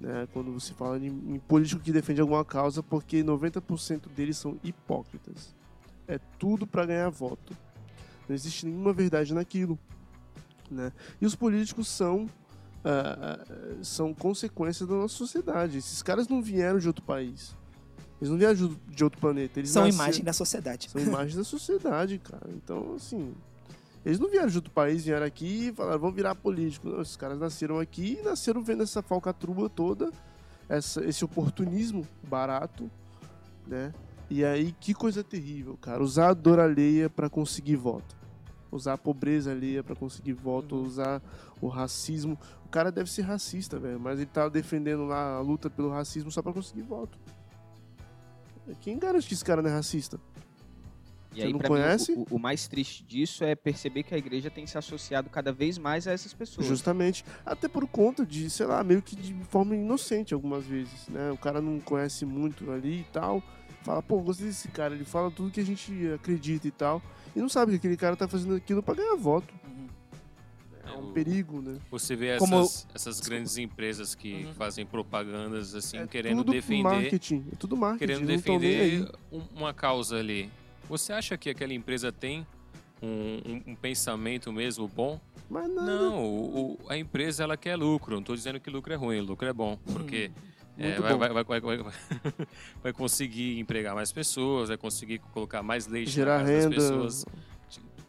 [0.00, 4.58] Né, quando você fala em, em político que defende alguma causa, porque 90% deles são
[4.64, 5.54] hipócritas.
[6.08, 7.54] É tudo para ganhar voto.
[8.30, 9.76] Não existe nenhuma verdade naquilo.
[10.70, 10.92] Né?
[11.20, 12.26] E os políticos são,
[12.84, 15.78] uh, são consequências da nossa sociedade.
[15.78, 17.56] Esses caras não vieram de outro país.
[18.20, 19.58] Eles não vieram de outro planeta.
[19.58, 20.04] Eles são nasceram...
[20.04, 20.88] imagem da sociedade.
[20.90, 22.48] São imagem da sociedade, cara.
[22.50, 23.34] Então, assim.
[24.06, 26.88] Eles não vieram de outro país, vieram aqui e falaram, vamos virar político.
[26.88, 30.12] Não, esses caras nasceram aqui e nasceram vendo essa falcatrua toda,
[30.68, 32.88] essa, esse oportunismo barato,
[33.66, 33.92] né?
[34.30, 36.00] E aí, que coisa terrível, cara.
[36.00, 38.19] Usar a dor alheia para conseguir voto
[38.70, 40.84] usar a pobreza ali para conseguir voto, uhum.
[40.84, 41.22] usar
[41.60, 42.38] o racismo.
[42.64, 46.30] O cara deve ser racista, velho, mas ele tá defendendo lá a luta pelo racismo
[46.30, 47.18] só para conseguir voto.
[48.80, 50.20] Quem garante que esse cara não é racista?
[51.32, 52.16] E Você aí, não conhece?
[52.16, 55.52] Mim, o, o, mais triste disso é perceber que a igreja tem se associado cada
[55.52, 56.66] vez mais a essas pessoas.
[56.66, 57.24] Justamente.
[57.46, 61.30] Até por conta de, sei lá, meio que de forma inocente algumas vezes, né?
[61.30, 63.42] O cara não conhece muito ali e tal.
[63.82, 67.02] Fala, pô, gostei desse cara, ele fala tudo que a gente acredita e tal
[67.34, 69.52] e não sabe que aquele cara tá fazendo aquilo para ganhar voto.
[69.64, 69.88] Uhum.
[70.84, 71.78] É um perigo, né?
[71.90, 72.60] Você vê Como...
[72.60, 74.54] essas, essas grandes empresas que uhum.
[74.54, 76.82] fazem propagandas assim, é querendo defender.
[76.82, 77.98] Marketing, é tudo marketing.
[77.98, 79.08] Querendo defender
[79.54, 80.50] uma causa ali.
[80.88, 82.44] Você acha que aquela empresa tem
[83.00, 85.20] um, um, um pensamento mesmo bom?
[85.48, 85.84] Mas não.
[85.84, 88.14] Não, o, a empresa ela quer lucro.
[88.14, 89.78] Não estou dizendo que lucro é ruim, lucro é bom.
[89.92, 90.30] Porque.
[90.80, 91.60] É, vai, vai, vai,
[92.82, 96.74] vai, conseguir empregar mais pessoas, vai conseguir colocar mais leite Gerar na casa renda.
[96.74, 97.24] das pessoas,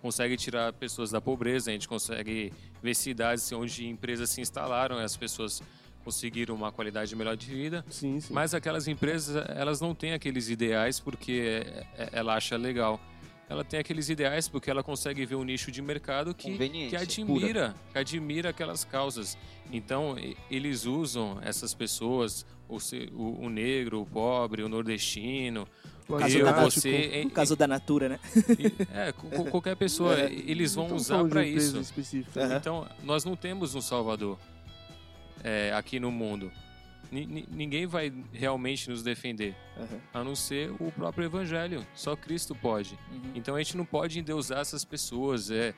[0.02, 5.04] consegue tirar pessoas da pobreza, a gente consegue ver cidades onde empresas se instalaram e
[5.04, 5.62] as pessoas
[6.04, 7.86] conseguiram uma qualidade melhor de vida.
[7.90, 8.34] Sim, sim.
[8.34, 13.00] Mas aquelas empresas, elas não têm aqueles ideais porque é, é, ela acha legal.
[13.52, 16.58] Ela tem aqueles ideais porque ela consegue ver um nicho de mercado que,
[16.90, 19.38] que admira, que admira aquelas causas.
[19.72, 20.16] Então,
[20.50, 25.68] eles usam essas pessoas, o, se- o- o negro, o pobre, o nordestino,
[26.08, 28.20] O caso eu, da- você, No caso da Natura, né?
[28.94, 29.12] é,
[29.52, 30.32] qualquer pessoa, É.
[30.32, 31.78] eles vão estamos usar para isso.
[32.38, 32.56] Aham.
[32.56, 34.38] Então, nós não temos um Salvador
[35.44, 36.52] é, aqui no mundo.
[37.12, 39.54] Ni- ni- ninguém vai realmente nos defender,
[40.14, 41.86] a não ser o próprio Evangelho.
[41.94, 42.98] Só Cristo pode.
[43.12, 43.32] Uhum.
[43.36, 45.52] Então a gente não pode endeusar essas pessoas.
[45.52, 45.74] É,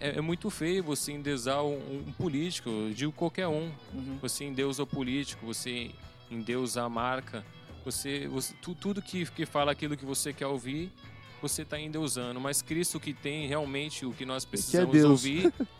[0.00, 3.70] é, é muito feio você endeusar um, um político, eu digo qualquer um.
[3.92, 4.18] Uhum.
[4.22, 5.90] Você endeusa o político, você
[6.30, 7.44] endeusa a marca.
[7.84, 10.92] Você, você tu- tudo que, que fala aquilo que você quer ouvir,
[11.42, 12.38] você está endeusando.
[12.38, 15.10] Mas Cristo que tem realmente o que nós precisamos Deus.
[15.10, 15.52] ouvir,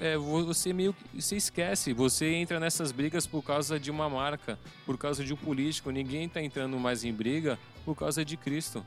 [0.00, 1.92] é, vo- você meio que você esquece.
[1.92, 5.90] Você entra nessas brigas por causa de uma marca, por causa de um político.
[5.90, 8.84] Ninguém está entrando mais em briga por causa de Cristo.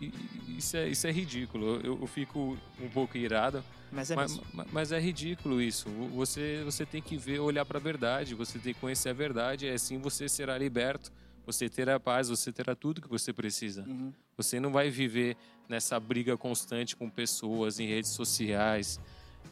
[0.00, 0.12] E-
[0.58, 1.80] Isso é, isso é ridículo.
[1.84, 4.40] Eu, eu fico um pouco irado, Mas é mas,
[4.72, 5.88] mas é ridículo isso.
[6.14, 8.34] Você, você tem que ver, olhar para a verdade.
[8.34, 9.66] Você tem que conhecer a verdade.
[9.66, 11.12] E assim você será liberto.
[11.46, 12.28] Você terá paz.
[12.28, 13.84] Você terá tudo que você precisa.
[13.86, 14.12] Uhum.
[14.36, 15.36] Você não vai viver
[15.68, 18.98] nessa briga constante com pessoas em redes sociais.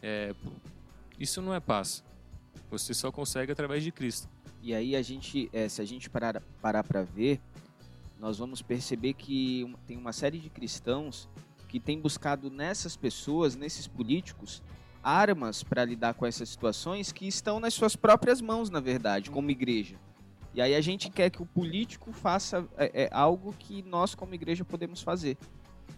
[0.01, 0.33] É,
[1.19, 2.03] isso não é paz.
[2.69, 4.29] Você só consegue através de Cristo.
[4.61, 7.39] E aí a gente, eh, se a gente parar parar para ver,
[8.19, 11.29] nós vamos perceber que tem uma série de cristãos
[11.67, 14.61] que tem buscado nessas pessoas, nesses políticos,
[15.03, 19.51] armas para lidar com essas situações que estão nas suas próprias mãos, na verdade, como
[19.51, 19.95] igreja.
[20.53, 24.33] E aí a gente quer que o político faça é, é, algo que nós, como
[24.33, 25.37] igreja, podemos fazer.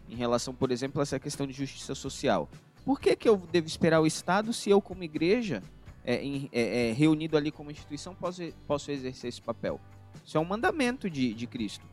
[0.07, 2.49] Em relação, por exemplo, a essa questão de justiça social.
[2.89, 5.61] Por que, que eu devo esperar o Estado se eu, como igreja,
[6.03, 6.15] é,
[6.51, 9.79] é, é, reunido ali como instituição, posso, posso exercer esse papel?
[10.25, 11.85] Isso é um mandamento de, de Cristo.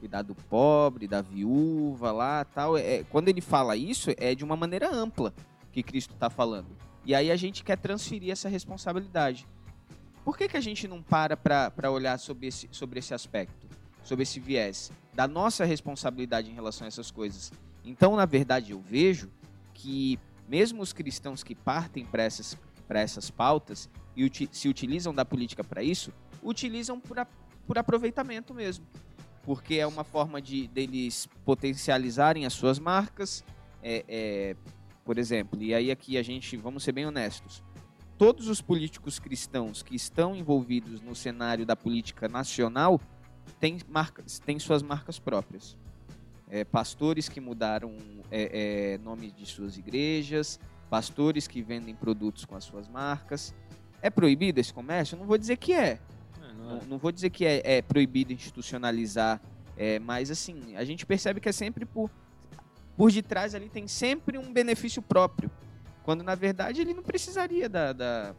[0.00, 2.76] Cuidar do pobre, da viúva lá tal.
[2.76, 5.32] É, quando ele fala isso, é de uma maneira ampla
[5.70, 6.76] que Cristo está falando.
[7.06, 9.46] E aí a gente quer transferir essa responsabilidade.
[10.24, 13.68] Por que, que a gente não para para olhar sobre esse, sobre esse aspecto,
[14.02, 17.52] sobre esse viés da nossa responsabilidade em relação a essas coisas?
[17.84, 19.30] Então, na verdade, eu vejo
[19.72, 20.18] que
[20.50, 25.62] mesmo os cristãos que partem para essas, essas pautas e uti- se utilizam da política
[25.62, 27.26] para isso, utilizam por, a-
[27.66, 28.84] por aproveitamento mesmo.
[29.44, 33.44] Porque é uma forma de deles potencializarem as suas marcas.
[33.82, 34.56] é- é,
[35.04, 37.62] por exemplo, e aí aqui a gente, vamos ser bem honestos,
[38.18, 43.00] todos os políticos cristãos que estão envolvidos no cenário da política nacional
[43.58, 45.78] têm, marcas, têm suas marcas próprias.
[46.50, 47.94] É, pastores que mudaram
[48.30, 50.58] é, é, nomes de suas igrejas,
[50.90, 53.54] pastores que vendem produtos com as suas marcas.
[54.02, 55.16] É proibido esse comércio?
[55.16, 55.98] Não vou dizer que é.
[56.42, 56.74] É, não é?
[56.74, 59.40] Não, não vou dizer que é, é proibido institucionalizar,
[59.76, 62.10] é, mas assim, a gente percebe que é sempre por,
[62.96, 65.50] por detrás ali tem sempre um benefício próprio.
[66.02, 67.92] Quando na verdade ele não precisaria da.
[67.92, 68.34] da-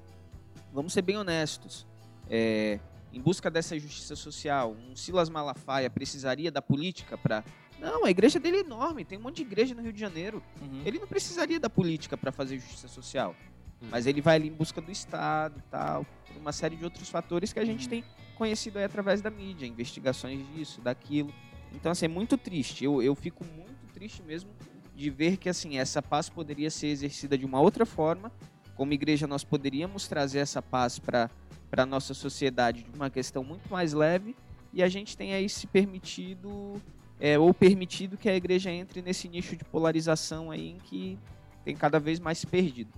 [0.74, 1.86] Vamos ser bem honestos.
[2.30, 2.80] É,
[3.14, 7.44] em busca dessa justiça social, um Silas Malafaia precisaria da política para.
[7.82, 10.42] Não, a igreja dele é enorme, tem um monte de igreja no Rio de Janeiro.
[10.62, 10.84] Uhum.
[10.86, 13.36] Ele não precisaria da política para fazer justiça social.
[13.82, 13.88] Hum.
[13.90, 17.10] Mas ele vai ali em busca do Estado e tal, por uma série de outros
[17.10, 17.90] fatores que a gente Uhum.
[17.90, 18.04] tem
[18.36, 21.34] conhecido aí através da mídia, investigações disso, daquilo.
[21.74, 22.86] Então, assim, é muito triste.
[22.86, 24.52] Eu, eu fico muito triste mesmo
[24.96, 28.32] de ver que, assim, essa paz poderia ser exercida de uma outra forma.
[28.76, 31.30] Como igreja, nós poderíamos trazer essa paz para
[31.76, 34.36] a nossa sociedade de uma questão muito mais leve
[34.74, 36.82] e a gente tem aí se permitido,
[37.22, 41.20] é, ou permitido que a igreja entre nesse nicho de polarização aí em que
[41.64, 42.92] tem cada vez mais perdido.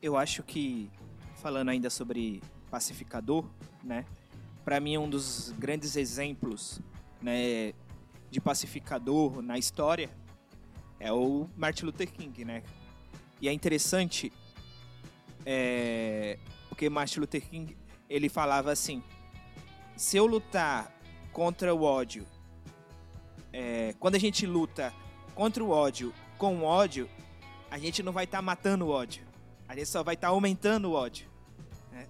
[0.00, 0.90] eu acho que
[1.42, 3.44] falando ainda sobre pacificador,
[3.84, 4.06] né?
[4.64, 6.80] Para mim um dos grandes exemplos,
[7.20, 7.74] né,
[8.30, 10.10] de pacificador na história
[10.98, 12.62] é o Martin Luther King, né?
[13.40, 14.32] E é interessante
[15.44, 16.38] é,
[16.70, 17.76] porque Martin Luther King
[18.08, 19.02] ele falava assim:
[19.94, 20.90] se eu lutar
[21.32, 22.26] contra o ódio,
[23.58, 24.92] é, quando a gente luta
[25.34, 27.08] contra o ódio com ódio,
[27.70, 29.24] a gente não vai estar matando o ódio.
[29.66, 31.26] A gente só vai estar aumentando o ódio.
[31.90, 32.06] né?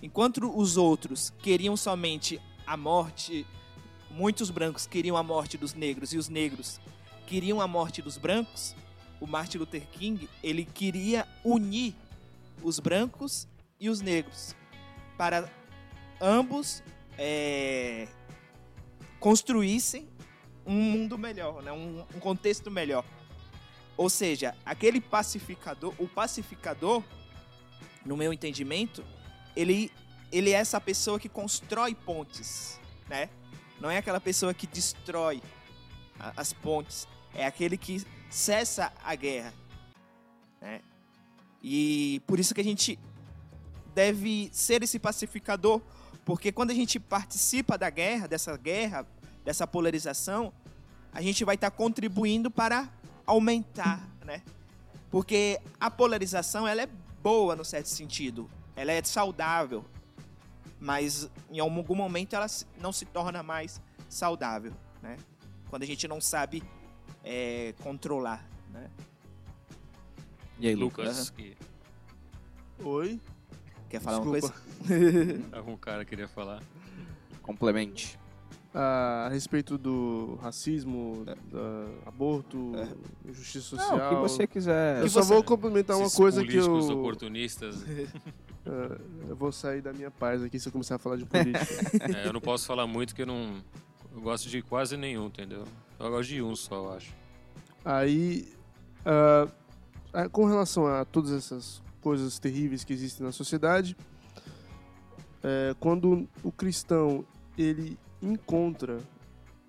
[0.00, 3.44] Enquanto os outros queriam somente a morte,
[4.08, 6.80] muitos brancos queriam a morte dos negros e os negros
[7.26, 8.76] queriam a morte dos brancos,
[9.20, 11.92] o Martin Luther King ele queria unir
[12.62, 13.48] os brancos
[13.80, 14.54] e os negros
[15.18, 15.50] para
[16.20, 16.84] ambos
[17.18, 18.06] é,
[19.18, 20.08] construíssem
[20.66, 21.72] um mundo melhor, né?
[21.72, 23.04] um, um contexto melhor.
[23.96, 27.02] Ou seja, aquele pacificador, o pacificador,
[28.04, 29.04] no meu entendimento,
[29.54, 29.92] ele,
[30.30, 33.28] ele é essa pessoa que constrói pontes, né?
[33.80, 35.42] Não é aquela pessoa que destrói.
[36.18, 39.52] a- as pontes, é aquele que cessa a guerra.
[40.60, 40.80] né?
[41.62, 42.98] E por isso que a gente
[43.94, 45.80] deve ser esse pacificador,
[46.24, 49.06] porque quando a gente participa da guerra, dessa guerra,
[49.44, 50.52] dessa polarização,
[51.12, 52.88] a gente vai estar contribuindo para
[53.26, 54.42] aumentar, né?
[55.10, 56.88] Porque a polarização ela é
[57.22, 59.84] boa no certo sentido, ela é saudável,
[60.80, 62.46] mas em algum momento ela
[62.80, 64.72] não se torna mais saudável,
[65.02, 65.16] né?
[65.68, 66.62] Quando a gente não sabe
[67.24, 68.90] é, controlar, né?
[70.58, 71.06] E aí, Lucas?
[71.06, 71.56] Lucas, que
[72.84, 73.20] Oi?
[73.88, 74.46] Quer falar Desculpa.
[74.46, 75.44] uma coisa?
[75.56, 76.62] algum cara queria falar.
[77.42, 78.18] Complemente.
[78.74, 82.72] A respeito do racismo, da aborto,
[83.30, 84.12] justiça Não, social.
[84.12, 84.98] o que você quiser.
[84.98, 86.98] Eu que só você- vou complementar uma coisa que políticos eu.
[86.98, 87.76] oportunistas.
[88.66, 88.96] ah,
[89.28, 91.58] eu vou sair da minha paz aqui se eu começar a falar de política.
[92.16, 93.62] É, eu não posso falar muito porque eu não.
[94.14, 95.64] Eu gosto de quase nenhum, entendeu?
[95.98, 97.12] Eu gosto de um só, eu acho.
[97.84, 98.54] Aí,
[99.04, 99.48] ah,
[100.30, 103.94] com relação a todas essas coisas terríveis que existem na sociedade,
[105.42, 107.22] é, quando o cristão
[107.58, 109.00] ele encontra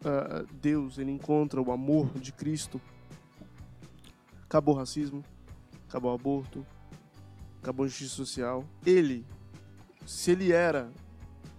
[0.06, 2.80] ah, Deus, ele encontra o amor de Cristo,
[4.44, 5.24] acabou o racismo,
[5.88, 6.66] acabou o aborto,
[7.62, 8.66] acabou a justiça social.
[8.86, 9.26] Ele,
[10.06, 10.92] se ele era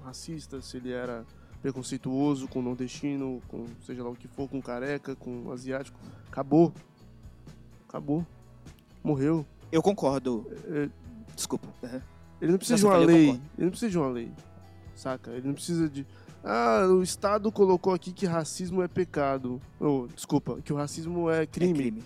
[0.02, 1.24] racista, se ele era
[1.62, 6.72] preconceituoso com nordestino, com seja lá o que for, com careca, com asiático, acabou.
[7.88, 8.26] Acabou.
[9.02, 9.46] Morreu.
[9.72, 10.46] Eu concordo.
[10.66, 10.88] É,
[11.34, 11.68] Desculpa.
[11.82, 12.00] Uhum.
[12.40, 13.28] Ele não precisa de uma lei.
[13.30, 14.32] Ele não precisa de uma lei.
[14.94, 15.30] Saca?
[15.32, 16.06] Ele não precisa de.
[16.44, 19.60] Ah, o Estado colocou aqui que racismo é pecado.
[19.80, 21.72] Ou, desculpa, que o racismo é É crime.
[21.78, 22.04] crime.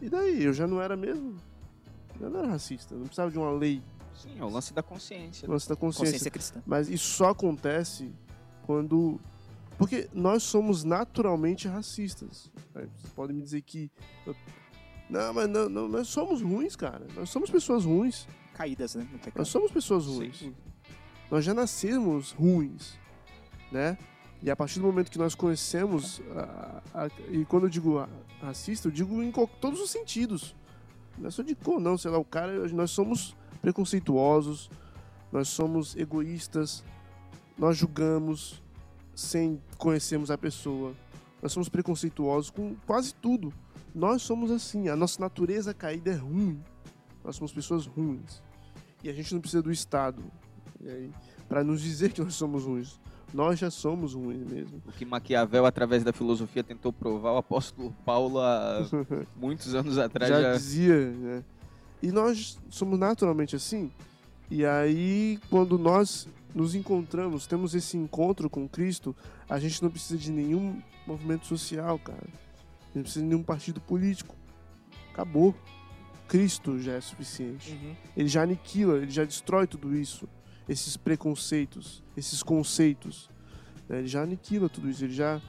[0.00, 0.42] E daí?
[0.44, 1.36] Eu já não era mesmo?
[2.18, 2.94] Eu não era racista.
[2.94, 3.82] Não precisava de uma lei.
[4.14, 5.48] Sim, é o lance da consciência.
[5.48, 6.06] Lance da consciência.
[6.12, 6.62] Consciência cristã.
[6.66, 8.10] Mas isso só acontece
[8.64, 9.20] quando.
[9.76, 12.50] Porque nós somos naturalmente racistas.
[12.74, 13.90] Vocês podem me dizer que.
[15.08, 17.06] Não, mas não, não, nós somos ruins, cara.
[17.14, 18.26] Nós somos pessoas ruins.
[18.54, 19.06] Caídas, né?
[19.36, 20.50] Nós somos pessoas ruins.
[21.30, 22.98] Nós já nascemos ruins,
[23.70, 23.96] né?
[24.42, 28.08] E a partir do momento que nós conhecemos, a- a- e quando eu digo ra-
[28.40, 30.54] racista, eu digo em todos os sentidos.
[31.16, 34.70] Não é só de cor, não, sei lá, o cara, nós somos preconceituosos,
[35.32, 36.84] nós somos egoístas,
[37.58, 38.62] nós julgamos
[39.14, 40.94] sem conhecermos a pessoa,
[41.42, 43.52] nós somos preconceituosos com quase tudo.
[43.94, 46.62] Nós somos assim, a nossa natureza caída é ruim.
[47.24, 48.40] Nós somos pessoas ruins.
[49.02, 50.22] E a gente não precisa do Estado
[51.48, 53.00] para nos dizer que nós somos ruins.
[53.32, 54.82] Nós já somos ruins mesmo.
[54.86, 58.88] O que Maquiavel, através da filosofia, tentou provar, o apóstolo Paulo, há
[59.36, 60.52] muitos anos atrás, já já...
[60.54, 61.44] dizia, né?
[62.02, 63.90] E nós somos naturalmente assim.
[64.50, 69.14] E aí, quando nós nos encontramos, temos esse encontro com Cristo,
[69.48, 72.26] a gente não precisa de nenhum movimento social, cara.
[72.94, 74.34] Não precisa de nenhum partido político.
[75.12, 75.54] Acabou.
[76.26, 77.72] Cristo já é suficiente.
[77.72, 77.96] Uhum.
[78.16, 80.28] Ele já aniquila, ele já destrói tudo isso,
[80.68, 83.30] esses preconceitos, esses conceitos.
[83.88, 83.98] né?
[83.98, 85.40] Ele já aniquila tudo isso, ele já.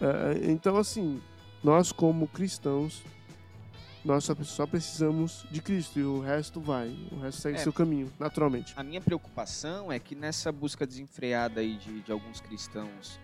[0.00, 1.22] É, então, assim,
[1.62, 3.02] nós como cristãos,
[4.04, 7.60] nós só, só precisamos de Cristo e o resto vai, o resto segue É.
[7.62, 8.72] seu caminho, naturalmente.
[8.76, 13.18] A minha preocupação é que nessa busca desenfreada aí de, de alguns cristãos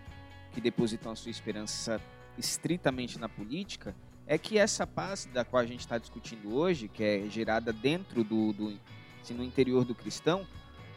[0.51, 2.01] que depositam a sua esperança
[2.37, 3.95] estritamente na política,
[4.25, 8.23] é que essa paz da qual a gente está discutindo hoje, que é gerada dentro
[8.23, 8.77] do, do
[9.21, 10.45] assim, no interior do cristão,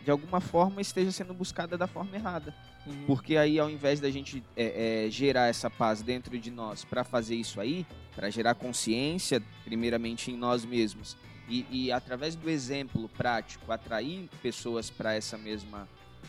[0.07, 2.55] de alguma forma esteja sendo buscada da forma errada.
[2.87, 3.07] Uhum.
[3.09, 7.03] Porque aí, ao invés da gente é, é, gerar essa paz dentro de nós para
[7.03, 7.85] fazer isso aí,
[8.15, 11.17] para gerar consciência, primeiramente em nós mesmos,
[11.49, 15.89] e, e através do exemplo prático atrair pessoas para essa mesma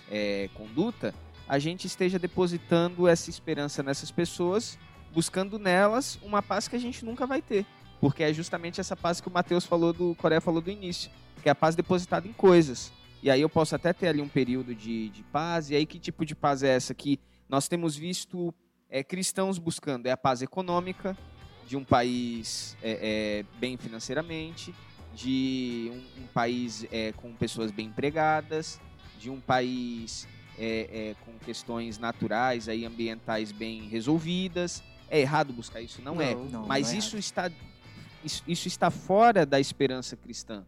[0.10, 1.14] é, conduta,
[1.48, 4.76] a gente esteja depositando essa esperança nessas pessoas,
[5.14, 7.64] buscando nelas uma paz que a gente nunca vai ter.
[8.02, 11.12] Porque é justamente essa paz que o Mateus falou do Coreia falou do início,
[11.44, 12.92] que é a paz depositada em coisas.
[13.22, 15.70] E aí eu posso até ter ali um período de, de paz.
[15.70, 18.54] E aí que tipo de paz é essa que nós temos visto
[18.90, 20.06] é, cristãos buscando?
[20.06, 21.18] É a paz econômica
[21.66, 24.74] de um país é, é, bem financeiramente,
[25.14, 28.80] de um, um país é, com pessoas bem empregadas,
[29.20, 34.82] de um país é, é, com questões naturais, aí ambientais bem resolvidas.
[35.10, 36.02] É errado buscar isso?
[36.02, 36.36] Não, é.
[36.36, 37.52] Não, Mas não isso está
[38.24, 40.66] isso, isso está fora da esperança cristã.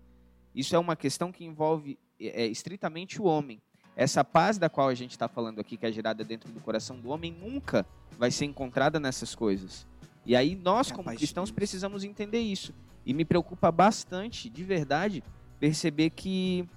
[0.53, 3.61] Isso é uma questão que envolve é, estritamente o homem.
[3.95, 6.99] Essa paz da qual a gente está falando aqui, que é gerada dentro do coração
[6.99, 7.85] do homem, nunca
[8.17, 9.85] vai ser encontrada nessas coisas.
[10.25, 12.73] E aí nós, É como cristãos, precisamos entender isso.
[13.05, 15.23] E me preocupa bastante, de verdade,
[15.59, 16.67] perceber que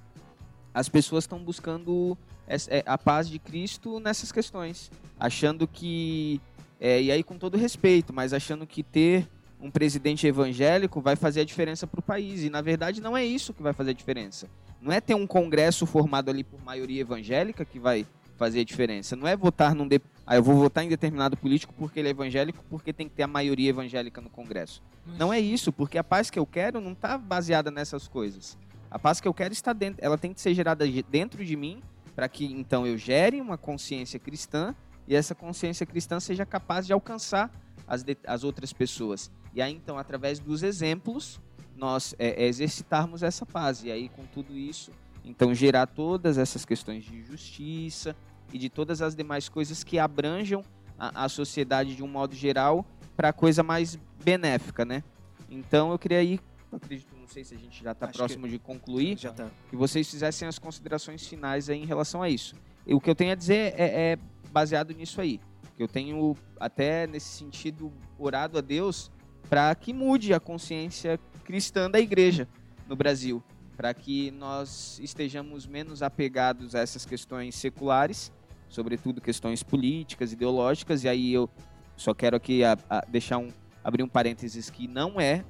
[0.73, 2.17] as pessoas estão buscando
[2.47, 6.41] é, a paz de Cristo nessas questões, achando que
[6.85, 9.29] É, e aí, com todo respeito, mas achando que ter
[9.61, 12.43] um presidente evangélico vai fazer a diferença para o país.
[12.43, 14.49] E, na verdade, não é isso que vai fazer a diferença.
[14.83, 18.05] Não é ter um congresso formado ali por maioria evangélica que vai
[18.37, 19.15] fazer a diferença.
[19.15, 19.87] Não é votar num.
[19.87, 20.01] De...
[20.27, 23.23] Ah, eu vou votar em determinado político porque ele é evangélico, porque tem que ter
[23.23, 24.83] a maioria evangélica no Congresso.
[25.17, 28.59] Não é isso, porque a paz que eu quero não está baseada nessas coisas.
[28.91, 31.81] A paz que eu quero está dentro, ela tem que ser gerada dentro de mim,
[32.17, 34.75] para que então eu gere uma consciência cristã
[35.07, 37.51] e essa consciência cristã seja capaz de alcançar
[37.87, 38.17] as, de...
[38.27, 39.31] as outras pessoas.
[39.55, 41.41] E aí então, através dos exemplos,
[41.83, 43.83] nós é, é exercitarmos essa paz.
[43.83, 44.93] E aí, com tudo isso,
[45.25, 48.15] então gerar todas essas questões de justiça
[48.53, 50.65] e de todas as demais coisas que abranjam
[50.97, 55.03] a, a sociedade de um modo geral para a coisa mais benéfica, né?
[55.51, 56.41] Então eu queria ir,
[56.73, 59.51] acredito, não sei se a gente já está próximo de concluir, Já tá.
[59.69, 62.55] que vocês fizessem as considerações finais aí em relação a isso.
[62.87, 64.19] E o que eu tenho a dizer é, é
[64.51, 65.41] baseado nisso aí.
[65.77, 69.11] Que eu tenho até nesse sentido orado a Deus
[69.49, 72.49] para que mude a consciência cristã da igreja
[72.89, 73.43] no Brasil,
[73.77, 78.33] para que nós estejamos menos apegados a essas questões seculares,
[78.69, 81.05] sobretudo questões políticas, ideológicas.
[81.05, 81.49] E aí eu
[81.97, 83.51] só quero aqui a, a deixar um
[83.85, 85.45] abrir um parênteses que não é,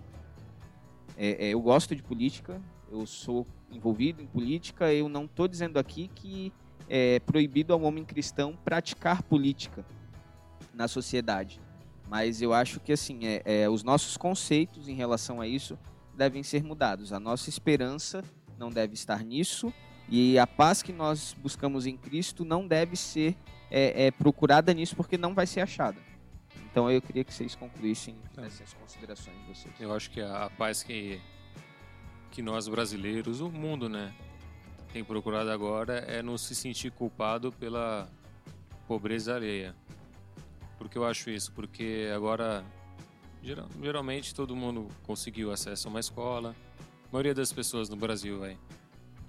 [1.16, 5.78] é, é eu gosto de política, eu sou envolvido em política, eu não estou dizendo
[5.78, 6.52] aqui que
[6.88, 9.84] é proibido ao homem cristão praticar política
[10.74, 11.60] na sociedade.
[12.12, 15.78] Mas eu acho que assim, é, é, os nossos conceitos em relação a isso
[16.14, 17.10] devem ser mudados.
[17.10, 18.22] A nossa esperança
[18.58, 19.72] não deve estar nisso
[20.10, 23.34] e a paz que nós buscamos em Cristo não deve ser
[23.70, 25.96] é, é, procurada nisso porque não vai ser achada.
[26.70, 29.74] Então eu queria que vocês concluíssem essas considerações de vocês.
[29.80, 31.18] Eu acho que a, a paz que,
[32.30, 34.12] que nós brasileiros, o mundo, né,
[34.92, 38.06] tem procurado agora é não se sentir culpado pela
[38.86, 39.74] pobreza alheia.
[40.82, 41.52] Por que eu acho isso?
[41.52, 42.64] Porque agora,
[43.40, 46.56] geral, geralmente, todo mundo conseguiu acesso a uma escola.
[47.08, 48.58] A maioria das pessoas no Brasil, vai.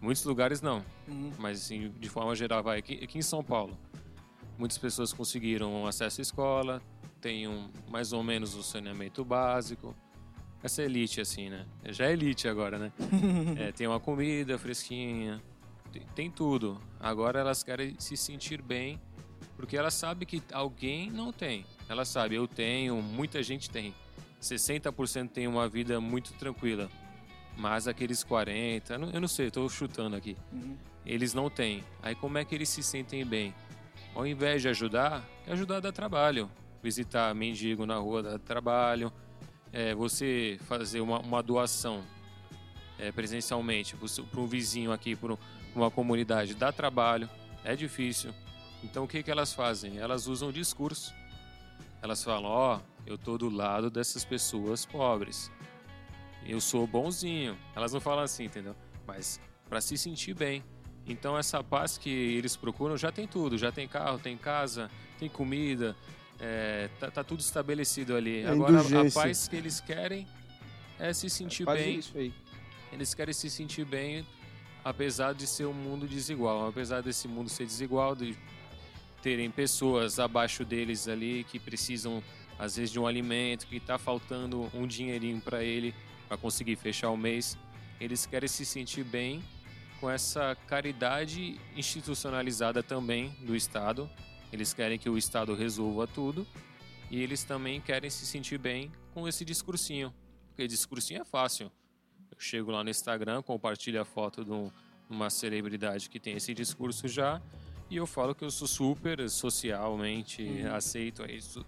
[0.01, 1.31] Muitos lugares não, Uhum.
[1.37, 2.79] mas assim, de forma geral, vai.
[2.79, 3.77] Aqui, aqui em São Paulo,
[4.57, 6.81] muitas pessoas conseguiram acesso à escola,
[7.21, 9.95] tem um, mais ou menos o saneamento básico.
[10.63, 11.67] Essa elite, assim, né?
[11.85, 12.91] Já é elite agora, né?
[13.59, 15.39] É, tem uma comida fresquinha,
[15.91, 16.79] tem, tem tudo.
[16.99, 18.99] Agora elas querem se sentir bem,
[19.55, 21.65] porque elas sabem que alguém não tem.
[21.87, 23.93] Ela sabe, eu tenho, muita gente tem.
[24.41, 26.89] 60% tem uma vida muito tranquila.
[27.55, 30.35] Mas aqueles 40, eu não, sei, estou chutando aqui.
[30.51, 30.75] Uhum.
[31.05, 31.83] Eles não têm.
[32.01, 33.53] Aí como é que eles se sentem bem?
[34.15, 36.49] Ao invés de ajudar, é ajudar a dar trabalho.
[36.81, 39.13] Visitar mendigo na rua, dar trabalho.
[39.71, 42.03] É, você fazer uma, uma doação
[42.99, 45.37] é, presencialmente para um vizinho aqui, para
[45.75, 47.29] uma comunidade, dá trabalho,
[47.63, 48.33] é difícil.
[48.83, 49.97] Então o que, que elas fazem?
[49.97, 51.13] Elas usam o discurso.
[52.01, 55.51] Elas falam: Ó, eu tô do lado dessas pessoas pobres.
[56.45, 57.57] Eu sou bonzinho.
[57.75, 58.75] Elas não falam assim, entendeu?
[59.07, 60.63] Mas para se sentir bem.
[61.05, 65.27] Então essa paz que eles procuram já tem tudo, já tem carro, tem casa, tem
[65.29, 65.95] comida,
[66.39, 68.41] é, tá, tá tudo estabelecido ali.
[68.41, 69.21] É Agora a indulgência.
[69.21, 70.27] paz que eles querem
[70.99, 71.99] é se sentir Quase bem.
[71.99, 72.33] isso aí.
[72.91, 74.25] Eles querem se sentir bem,
[74.83, 78.37] apesar de ser um mundo desigual, apesar desse mundo ser desigual, de
[79.23, 82.21] terem pessoas abaixo deles ali que precisam
[82.59, 85.95] às vezes de um alimento, que está faltando um dinheirinho para ele
[86.27, 87.57] para conseguir fechar o mês.
[87.99, 89.41] Eles querem se sentir bem
[89.99, 94.09] com essa caridade institucionalizada também do Estado.
[94.51, 96.45] Eles querem que o Estado resolva tudo
[97.09, 100.13] e eles também querem se sentir bem com esse discursinho,
[100.47, 101.71] porque discursinho é fácil.
[102.29, 104.69] Eu chego lá no Instagram, compartilho a foto de um-
[105.09, 107.41] uma celebridade que tem esse discurso já
[107.93, 111.63] e eu falo que eu sou super socialmente aceito, aí, su-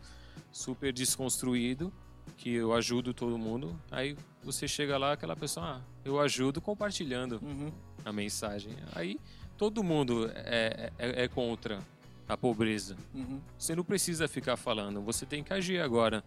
[0.52, 1.94] super desconstruído,
[2.38, 3.80] que eu ajudo todo mundo.
[3.92, 7.72] Aí você chega lá, aquela pessoa, ah, eu ajudo compartilhando Uhum.
[8.04, 8.74] a mensagem.
[8.94, 9.20] Aí
[9.58, 11.80] todo mundo é, é, é contra
[12.28, 12.98] a pobreza.
[13.14, 13.40] Uhum.
[13.58, 16.24] Você não precisa ficar falando, você tem que agir agora.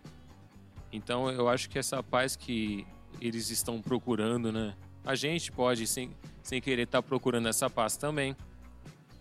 [0.93, 2.87] Então eu acho que essa paz que
[3.21, 4.77] eles estão procurando, né?
[5.05, 8.37] A gente pode, sem, sem querer, estar procurando essa paz também.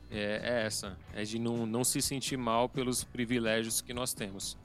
[0.09, 4.57] É, é essa, é de não, não se sentir mal pelos privilégios que nós temos.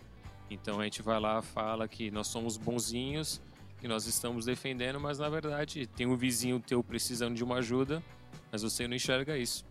[0.49, 3.41] Então a gente vai lá, fala que nós somos bonzinhos,
[3.79, 8.03] que nós estamos defendendo, mas na verdade tem um vizinho teu precisando de uma ajuda,
[8.51, 9.65] mas você não enxerga isso.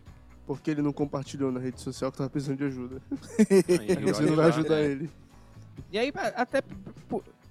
[0.46, 3.00] Porque ele não compartilhou na rede social que tava precisando de ajuda.
[3.38, 4.84] Aí, Você não vai lá, ajudar né?
[4.84, 5.10] ele.
[5.90, 6.62] E aí, até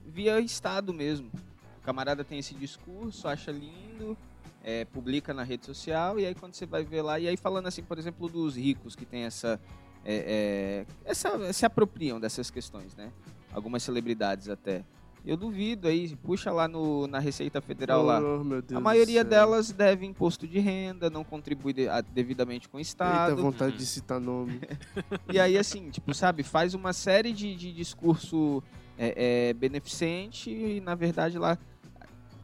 [0.05, 1.31] via Estado mesmo.
[1.79, 4.17] O camarada tem esse discurso, acha lindo,
[4.63, 7.67] é, publica na rede social, e aí quando você vai ver lá, e aí falando
[7.67, 9.59] assim, por exemplo, dos ricos que tem essa,
[10.05, 13.11] é, é, essa- se apropriam dessas questões, né?
[13.53, 14.83] Algumas celebridades até.
[15.23, 18.19] Eu duvido aí, puxa lá no, na Receita Federal lá.
[18.19, 22.67] Oh, meu Deus A maioria delas deve imposto de renda, não contribui de- a- devidamente
[22.67, 23.35] com o Eita Estado.
[23.39, 23.77] vontade Uhum.
[23.77, 24.59] de citar nome.
[25.31, 28.63] E aí, assim, tipo, sabe, faz uma série de, de discurso
[28.97, 31.55] é, é, beneficente e, na verdade, lá.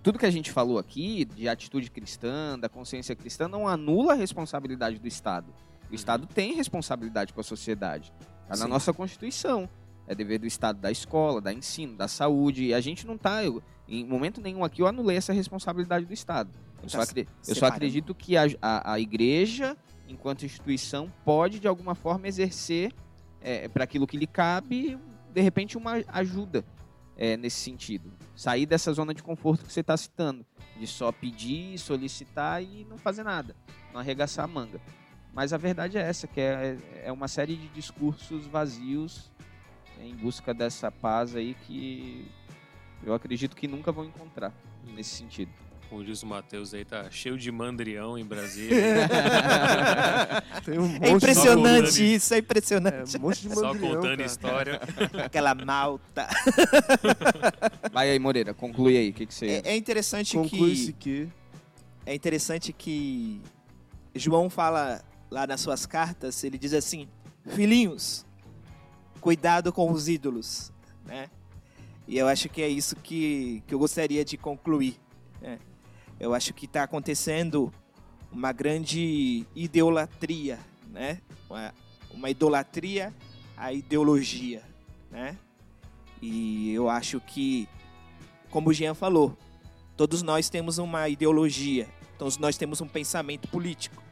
[0.07, 4.15] Tudo que a gente falou aqui, de atitude cristã, da consciência cristã, não anula a
[4.15, 5.53] responsabilidade do Estado.
[5.91, 8.13] O Estado tem responsabilidade com a sociedade.
[8.43, 8.69] Está na Sim.
[8.69, 9.67] nossa Constituição.
[10.07, 12.67] É dever do Estado da escola, da ensino, da saúde.
[12.67, 13.41] E a gente não está.
[13.85, 16.51] Em momento nenhum aqui eu anulei essa responsabilidade do Estado.
[16.81, 19.75] Eu só, Tá acre- eu só acredito que a, a, a igreja,
[20.07, 22.93] enquanto instituição, pode de alguma forma exercer
[23.73, 24.97] para aquilo que lhe cabe,
[25.33, 26.63] de repente, uma ajuda
[27.17, 28.13] é, nesse sentido.
[28.35, 30.45] Sair dessa zona de conforto que você está citando,
[30.79, 33.55] de só pedir, solicitar e não fazer nada,
[33.91, 34.79] não arregaçar a manga.
[35.33, 39.31] Mas a verdade é essa, que é, é uma série de discursos vazios
[39.99, 42.27] em busca dessa paz aí que
[43.03, 44.53] eu acredito que nunca vão encontrar
[44.83, 45.51] nesse sentido.
[45.89, 48.75] Como diz o Matheus aí, tá cheio de mandrião em Brasília.
[50.65, 53.17] Tem um monte É impressionante de- isso, é É, impressionante.
[53.17, 54.25] um monte de Só mandrião, contando cara.
[54.25, 54.81] história.
[55.25, 56.27] Aquela malta.
[57.91, 59.61] Vai aí, Moreira, conclui aí, o que, que você...
[59.65, 61.29] É, é interessante Conclui-se que que...
[62.05, 63.41] é interessante que
[64.13, 67.07] João fala lá nas suas cartas, ele diz assim:
[67.47, 68.25] "Filhinhos,
[69.21, 70.71] cuidado com os ídolos",
[71.05, 71.29] né?
[72.07, 74.95] E eu acho que é isso que, que eu gostaria de concluir.
[75.41, 75.59] né?
[76.19, 77.71] Eu acho que está acontecendo
[78.31, 80.59] uma grande idolatria,
[80.91, 81.21] né?
[81.49, 81.73] Uma,
[82.11, 83.13] uma idolatria
[83.55, 84.63] à ideologia,
[85.11, 85.37] né?
[86.21, 87.69] E eu acho que,
[88.49, 89.37] como o Jean falou,
[89.95, 91.87] todos nós temos uma ideologia,
[92.17, 94.03] todos nós temos um pensamento político.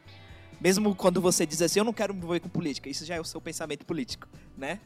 [0.60, 3.20] Mesmo quando você diz assim, eu não quero me envolver com política, isso já é
[3.20, 4.80] o seu pensamento político, né?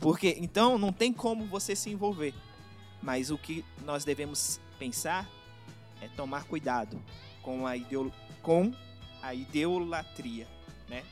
[0.00, 2.34] Porque então não tem como você se envolver.
[3.00, 5.28] Mas o que nós devemos pensar
[6.00, 7.00] é tomar cuidado
[7.42, 8.72] com a, ideo- com
[9.22, 10.46] a idolatria,
[10.88, 11.02] né?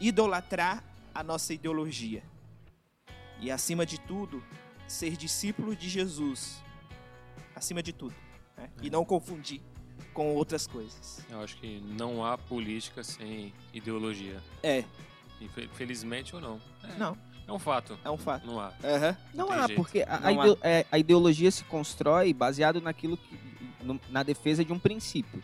[0.00, 0.82] Idolatrar
[1.14, 2.22] a nossa ideologia.
[3.40, 4.42] E acima de tudo,
[4.86, 6.62] ser discípulo de Jesus.
[7.54, 8.14] Acima de tudo.
[8.56, 8.68] né?
[8.82, 9.60] E não confundir
[10.12, 11.24] com outras coisas.
[11.30, 14.42] Eu acho que não há política sem ideologia.
[14.62, 14.84] É,
[15.40, 16.60] Infe- Felizmente ou não.
[16.82, 17.16] É, não,
[17.46, 17.98] é um fato.
[18.04, 18.46] é um fato.
[18.46, 18.72] Não há.
[18.82, 19.16] Aham.
[19.34, 19.76] Não tem há, jeito.
[19.76, 20.32] porque a, a Não há.
[20.46, 23.38] ideo- é, a ideologia se constrói baseado naquilo que.
[23.82, 25.42] No- na defesa de um princípio.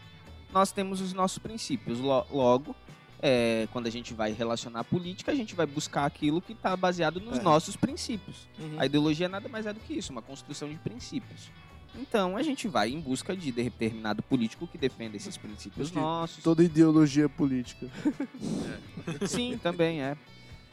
[0.53, 1.99] Nós temos os nossos princípios.
[1.99, 2.75] Lo- Logo,
[3.21, 6.77] é, quando a gente vai relacionar a política, a gente vai buscar aquilo que está
[6.77, 7.43] baseado nos É.
[7.43, 8.49] nossos princípios.
[8.59, 8.75] Uhum.
[8.79, 11.51] A ideologia nada mais é do que isso, uma construção de princípios.
[11.95, 16.43] Então a gente vai em busca de determinado político que defenda esses princípios nossos.
[16.43, 17.87] Toda ideologia é política.
[19.29, 20.17] Sim, também é.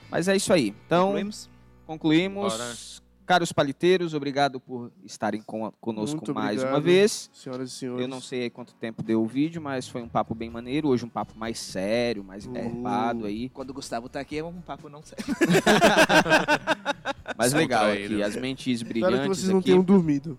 [0.10, 0.74] Mas é isso aí.
[0.86, 1.50] Então, Concluímos?
[1.86, 3.02] concluímos.
[3.30, 6.74] Caros paliteiros, obrigado por estarem com, conosco Muito mais obrigado.
[6.74, 7.30] uma vez.
[7.32, 8.02] Senhoras e senhores.
[8.02, 10.88] Eu não sei aí quanto tempo deu o vídeo, mas foi um papo bem maneiro.
[10.88, 13.26] Hoje um papo mais sério, mais Uh.
[13.26, 13.50] aí.
[13.50, 15.24] Quando o Gustavo tá aqui é um papo não sério.
[17.38, 19.66] Mas legal aqui, as mentes Espero que brilhantes vocês não aqui.
[19.68, 20.36] tenham dormido.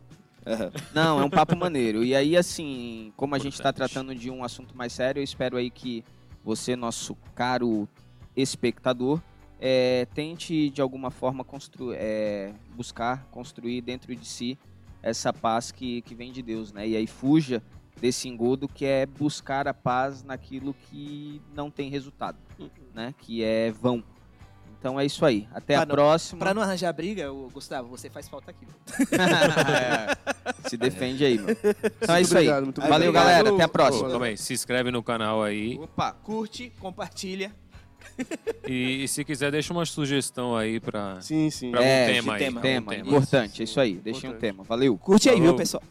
[0.93, 2.03] Não, é um papo maneiro.
[2.03, 5.57] E aí, assim, como a gente está tratando de um assunto mais sério, eu espero
[5.57, 6.05] aí que
[6.45, 7.89] você, nosso caro
[8.37, 9.21] espectador,
[9.61, 14.59] é, tente de alguma forma constru é, buscar construir dentro de si
[15.03, 16.89] essa paz que, que vem de Deus, né?
[16.89, 17.63] E aí fuja
[18.01, 22.39] desse engodo que é buscar a paz naquilo que não tem resultado,
[22.95, 23.15] né?
[23.19, 24.03] Que é vão.
[24.79, 25.47] Então é isso aí.
[25.53, 26.39] Até Pra a não- próxima.
[26.39, 28.67] Pra não arranjar briga, ô, Gustavo, você faz falta aqui.
[30.69, 31.51] Se defende aí, meu.
[32.01, 32.49] Então é isso aí.
[32.49, 33.25] obrigado, Valeu, obrigado.
[33.25, 33.55] galera.
[33.55, 34.25] Até a próxima.
[34.25, 35.79] aí, se inscreve no canal aí.
[35.79, 36.13] Opa.
[36.13, 37.53] Curte, compartilha.
[38.69, 41.71] E, e se quiser, deixa uma sugestão aí pra, Sim, sim.
[41.71, 42.39] pra É, um tema aí.
[42.39, 43.95] tema, um Tema, importante, é isso aí.
[43.95, 44.63] Deixem um tema.
[44.65, 44.97] Valeu.
[44.99, 45.59] Curte aí, viu, Falou.
[45.59, 45.83] pessoal?